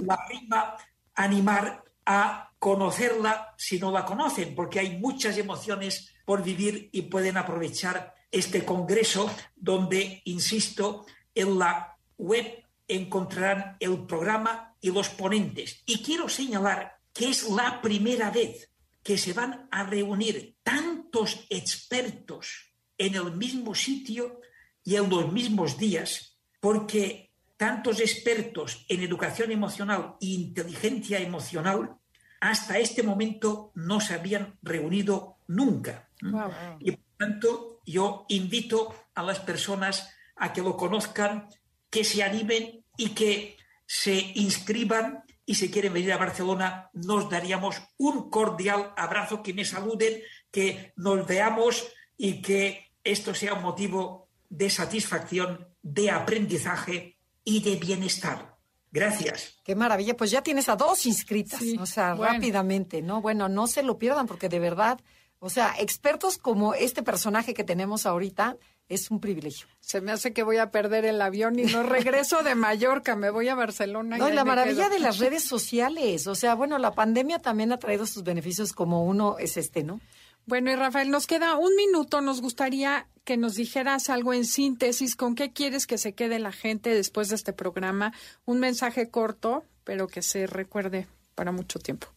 la 0.06 0.18
prima 0.28 0.76
animar 1.16 1.84
a 2.06 2.49
conocerla 2.60 3.56
si 3.58 3.80
no 3.80 3.92
la 3.92 4.06
conocen, 4.06 4.54
porque 4.54 4.80
hay 4.80 5.00
muchas 5.00 5.38
emociones 5.38 6.14
por 6.26 6.44
vivir 6.44 6.90
y 6.92 7.04
pueden 7.04 7.38
aprovechar 7.38 8.14
este 8.30 8.64
congreso 8.64 9.34
donde, 9.56 10.22
insisto, 10.26 11.06
en 11.34 11.58
la 11.58 11.98
web 12.18 12.64
encontrarán 12.88 13.78
el 13.80 14.06
programa 14.06 14.76
y 14.82 14.92
los 14.92 15.10
ponentes. 15.10 15.82
Y 15.86 16.04
quiero 16.04 16.28
señalar 16.28 17.00
que 17.14 17.30
es 17.30 17.50
la 17.50 17.82
primera 17.82 18.30
vez 18.30 18.70
que 19.02 19.18
se 19.18 19.34
van 19.34 19.68
a 19.72 19.84
reunir 19.84 20.58
tantos 20.64 21.46
expertos 21.50 22.74
en 22.98 23.16
el 23.16 23.36
mismo 23.36 23.74
sitio 23.74 24.42
y 24.84 24.96
en 24.96 25.10
los 25.10 25.32
mismos 25.32 25.78
días, 25.78 26.38
porque 26.60 27.32
tantos 27.58 28.00
expertos 28.00 28.86
en 28.90 29.02
educación 29.02 29.52
emocional 29.52 30.16
e 30.22 30.28
inteligencia 30.28 31.20
emocional 31.20 31.98
hasta 32.42 32.80
este 32.80 33.04
momento 33.04 33.72
no 33.76 34.00
se 34.00 34.14
habían 34.14 34.58
reunido 34.62 35.38
nunca. 35.48 36.10
Wow. 36.22 36.52
Y 36.80 36.92
por 36.92 37.06
tanto, 37.18 37.82
yo 37.86 38.26
invito 38.30 38.96
a 39.16 39.24
las 39.24 39.40
personas 39.40 40.14
a 40.36 40.54
que 40.54 40.62
lo 40.62 40.78
conozcan, 40.78 41.50
que 41.90 42.04
se 42.04 42.24
animen 42.24 42.86
y 42.98 43.10
que 43.10 43.58
se 43.86 44.32
inscriban 44.36 45.24
y 45.50 45.56
si 45.56 45.72
quieren 45.72 45.94
venir 45.94 46.14
a 46.14 46.18
Barcelona 46.18 46.92
nos 46.94 47.28
daríamos 47.28 47.82
un 47.98 48.30
cordial 48.30 48.94
abrazo, 48.96 49.42
que 49.42 49.52
me 49.52 49.66
saluden, 49.66 50.22
que 50.52 50.94
nos 50.96 51.26
veamos 51.26 51.88
y 52.16 52.40
que 52.44 52.92
esto 53.04 53.34
sea 53.34 53.56
un 53.56 53.64
motivo 53.64 54.30
de 54.48 54.70
satisfacción, 54.70 55.68
de 55.82 56.12
aprendizaje 56.12 57.18
y 57.44 57.62
de 57.62 57.78
bienestar. 57.78 58.59
Gracias. 58.92 59.58
Qué 59.64 59.76
maravilla, 59.76 60.18
pues 60.18 60.32
ya 60.32 60.42
tienes 60.42 60.68
a 60.70 60.76
dos 60.76 61.06
inscritas, 61.06 61.60
Sí, 61.60 61.78
o 61.80 61.86
sea, 61.86 62.16
bueno. 62.16 62.34
rápidamente, 62.34 63.02
¿no? 63.02 63.22
Bueno, 63.22 63.48
no 63.50 63.68
se 63.68 63.84
lo 63.84 63.98
pierdan 64.00 64.26
porque 64.28 64.50
de 64.50 64.60
verdad, 64.60 65.00
o 65.40 65.50
sea, 65.50 65.76
expertos 65.80 66.38
como 66.38 66.74
este 66.74 67.04
personaje 67.04 67.54
que 67.54 67.64
tenemos 67.64 68.06
ahorita 68.06 68.58
es 68.88 69.12
un 69.12 69.20
privilegio. 69.20 69.68
Se 69.80 70.02
me 70.02 70.12
hace 70.12 70.34
que 70.34 70.42
voy 70.42 70.58
a 70.58 70.72
perder 70.72 71.06
el 71.06 71.22
avión 71.22 71.60
y 71.60 71.64
no 71.66 71.84
regreso 71.84 72.42
de 72.42 72.56
Mallorca, 72.56 73.16
me 73.16 73.30
voy 73.30 73.48
a 73.48 73.54
Barcelona. 73.54 74.18
No, 74.18 74.28
y 74.28 74.34
la 74.34 74.44
maravilla 74.44 74.86
quedo. 74.86 74.96
de 74.96 75.00
las 75.00 75.20
redes 75.20 75.44
sociales, 75.44 76.26
o 76.26 76.34
sea, 76.34 76.56
bueno, 76.56 76.80
la 76.80 76.92
pandemia 76.96 77.38
también 77.38 77.72
ha 77.72 77.78
traído 77.78 78.08
sus 78.08 78.24
beneficios 78.24 78.74
como 78.74 79.04
uno 79.06 79.38
es 79.38 79.58
este, 79.58 79.84
¿no? 79.84 80.02
Bueno, 80.50 80.72
y 80.72 80.76
Rafael, 80.76 81.12
nos 81.12 81.28
queda 81.28 81.58
un 81.58 81.76
minuto. 81.76 82.22
Nos 82.22 82.42
gustaría 82.42 83.08
que 83.24 83.38
nos 83.38 83.54
dijeras 83.54 84.10
algo 84.10 84.34
en 84.34 84.46
síntesis. 84.46 85.16
¿Con 85.16 85.36
qué 85.36 85.54
quieres 85.54 85.86
que 85.86 86.00
se 86.00 86.16
quede 86.16 86.40
la 86.40 86.52
gente 86.52 86.90
después 86.90 87.30
de 87.30 87.36
este 87.36 87.54
programa? 87.54 88.14
Un 88.46 88.60
mensaje 88.60 89.12
corto, 89.12 89.64
pero 89.84 90.08
que 90.08 90.24
se 90.24 90.48
recuerde 90.48 91.06
para 91.36 91.52
mucho 91.52 91.78
tiempo. 91.78 92.08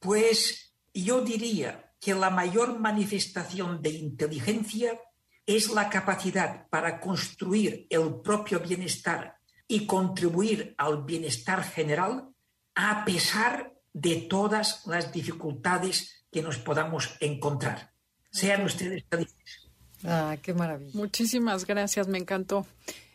Pues 0.00 0.74
yo 0.92 1.22
diría 1.22 1.94
que 1.98 2.14
la 2.14 2.28
mayor 2.28 2.78
manifestación 2.78 3.80
de 3.80 3.88
inteligencia 3.88 5.00
es 5.46 5.70
la 5.70 5.88
capacidad 5.88 6.68
para 6.68 7.00
construir 7.00 7.86
el 7.88 8.16
propio 8.16 8.60
bienestar 8.60 9.38
y 9.66 9.86
contribuir 9.86 10.74
al 10.76 11.04
bienestar 11.04 11.64
general 11.64 12.28
a 12.74 13.06
pesar 13.06 13.72
de 13.94 14.16
todas 14.16 14.86
las 14.86 15.10
dificultades 15.10 16.17
que 16.30 16.42
nos 16.42 16.58
podamos 16.58 17.16
encontrar. 17.20 17.92
Sean 18.30 18.64
ustedes 18.64 19.04
felices. 19.10 19.70
Ah, 20.04 20.36
qué 20.42 20.54
maravilla. 20.54 20.92
Muchísimas 20.94 21.66
gracias, 21.66 22.08
me 22.08 22.18
encantó. 22.18 22.66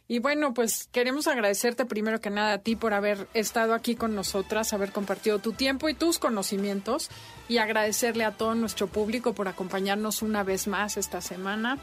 Y 0.07 0.19
bueno, 0.19 0.53
pues 0.53 0.89
queremos 0.91 1.27
agradecerte 1.27 1.85
primero 1.85 2.19
que 2.19 2.29
nada 2.29 2.53
a 2.53 2.57
ti 2.57 2.75
por 2.75 2.93
haber 2.93 3.27
estado 3.33 3.73
aquí 3.73 3.95
con 3.95 4.15
nosotras, 4.15 4.73
haber 4.73 4.91
compartido 4.91 5.39
tu 5.39 5.53
tiempo 5.53 5.87
y 5.87 5.93
tus 5.93 6.19
conocimientos 6.19 7.09
y 7.47 7.57
agradecerle 7.57 8.25
a 8.25 8.31
todo 8.31 8.53
nuestro 8.53 8.87
público 8.87 9.33
por 9.33 9.47
acompañarnos 9.47 10.21
una 10.21 10.43
vez 10.43 10.67
más 10.67 10.97
esta 10.97 11.21
semana. 11.21 11.79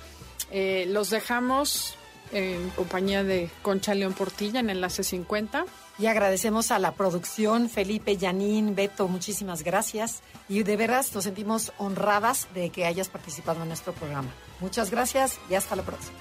Eh, 0.51 0.85
los 0.89 1.09
dejamos 1.09 1.97
en 2.33 2.71
compañía 2.71 3.25
de 3.25 3.51
Concha 3.63 3.95
León 3.95 4.13
Portilla 4.13 4.61
en 4.61 4.71
Enlace 4.71 5.03
50. 5.03 5.65
Y 5.99 6.07
agradecemos 6.07 6.71
a 6.71 6.79
la 6.79 6.93
producción, 6.93 7.69
Felipe, 7.69 8.17
Yanín, 8.17 8.75
Beto, 8.75 9.09
muchísimas 9.09 9.63
gracias. 9.63 10.23
Y 10.49 10.63
de 10.63 10.77
veras 10.77 11.15
nos 11.15 11.25
sentimos 11.25 11.73
honradas 11.79 12.49
de 12.55 12.71
que 12.71 12.87
hayas 12.87 13.09
participado 13.09 13.63
en 13.63 13.69
nuestro 13.69 13.93
programa. 13.93 14.31
Muchas 14.61 14.91
gracias 14.91 15.39
y 15.51 15.55
hasta 15.55 15.77
la 15.77 15.83
próxima. 15.83 16.17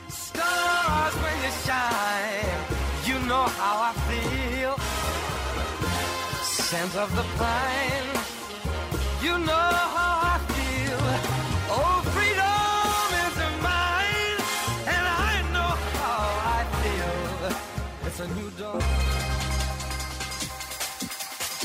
Scent 6.69 6.95
of 6.97 7.09
the 7.15 7.23
pine, 7.39 8.23
you 9.23 9.39
know 9.39 9.55
how 9.55 10.18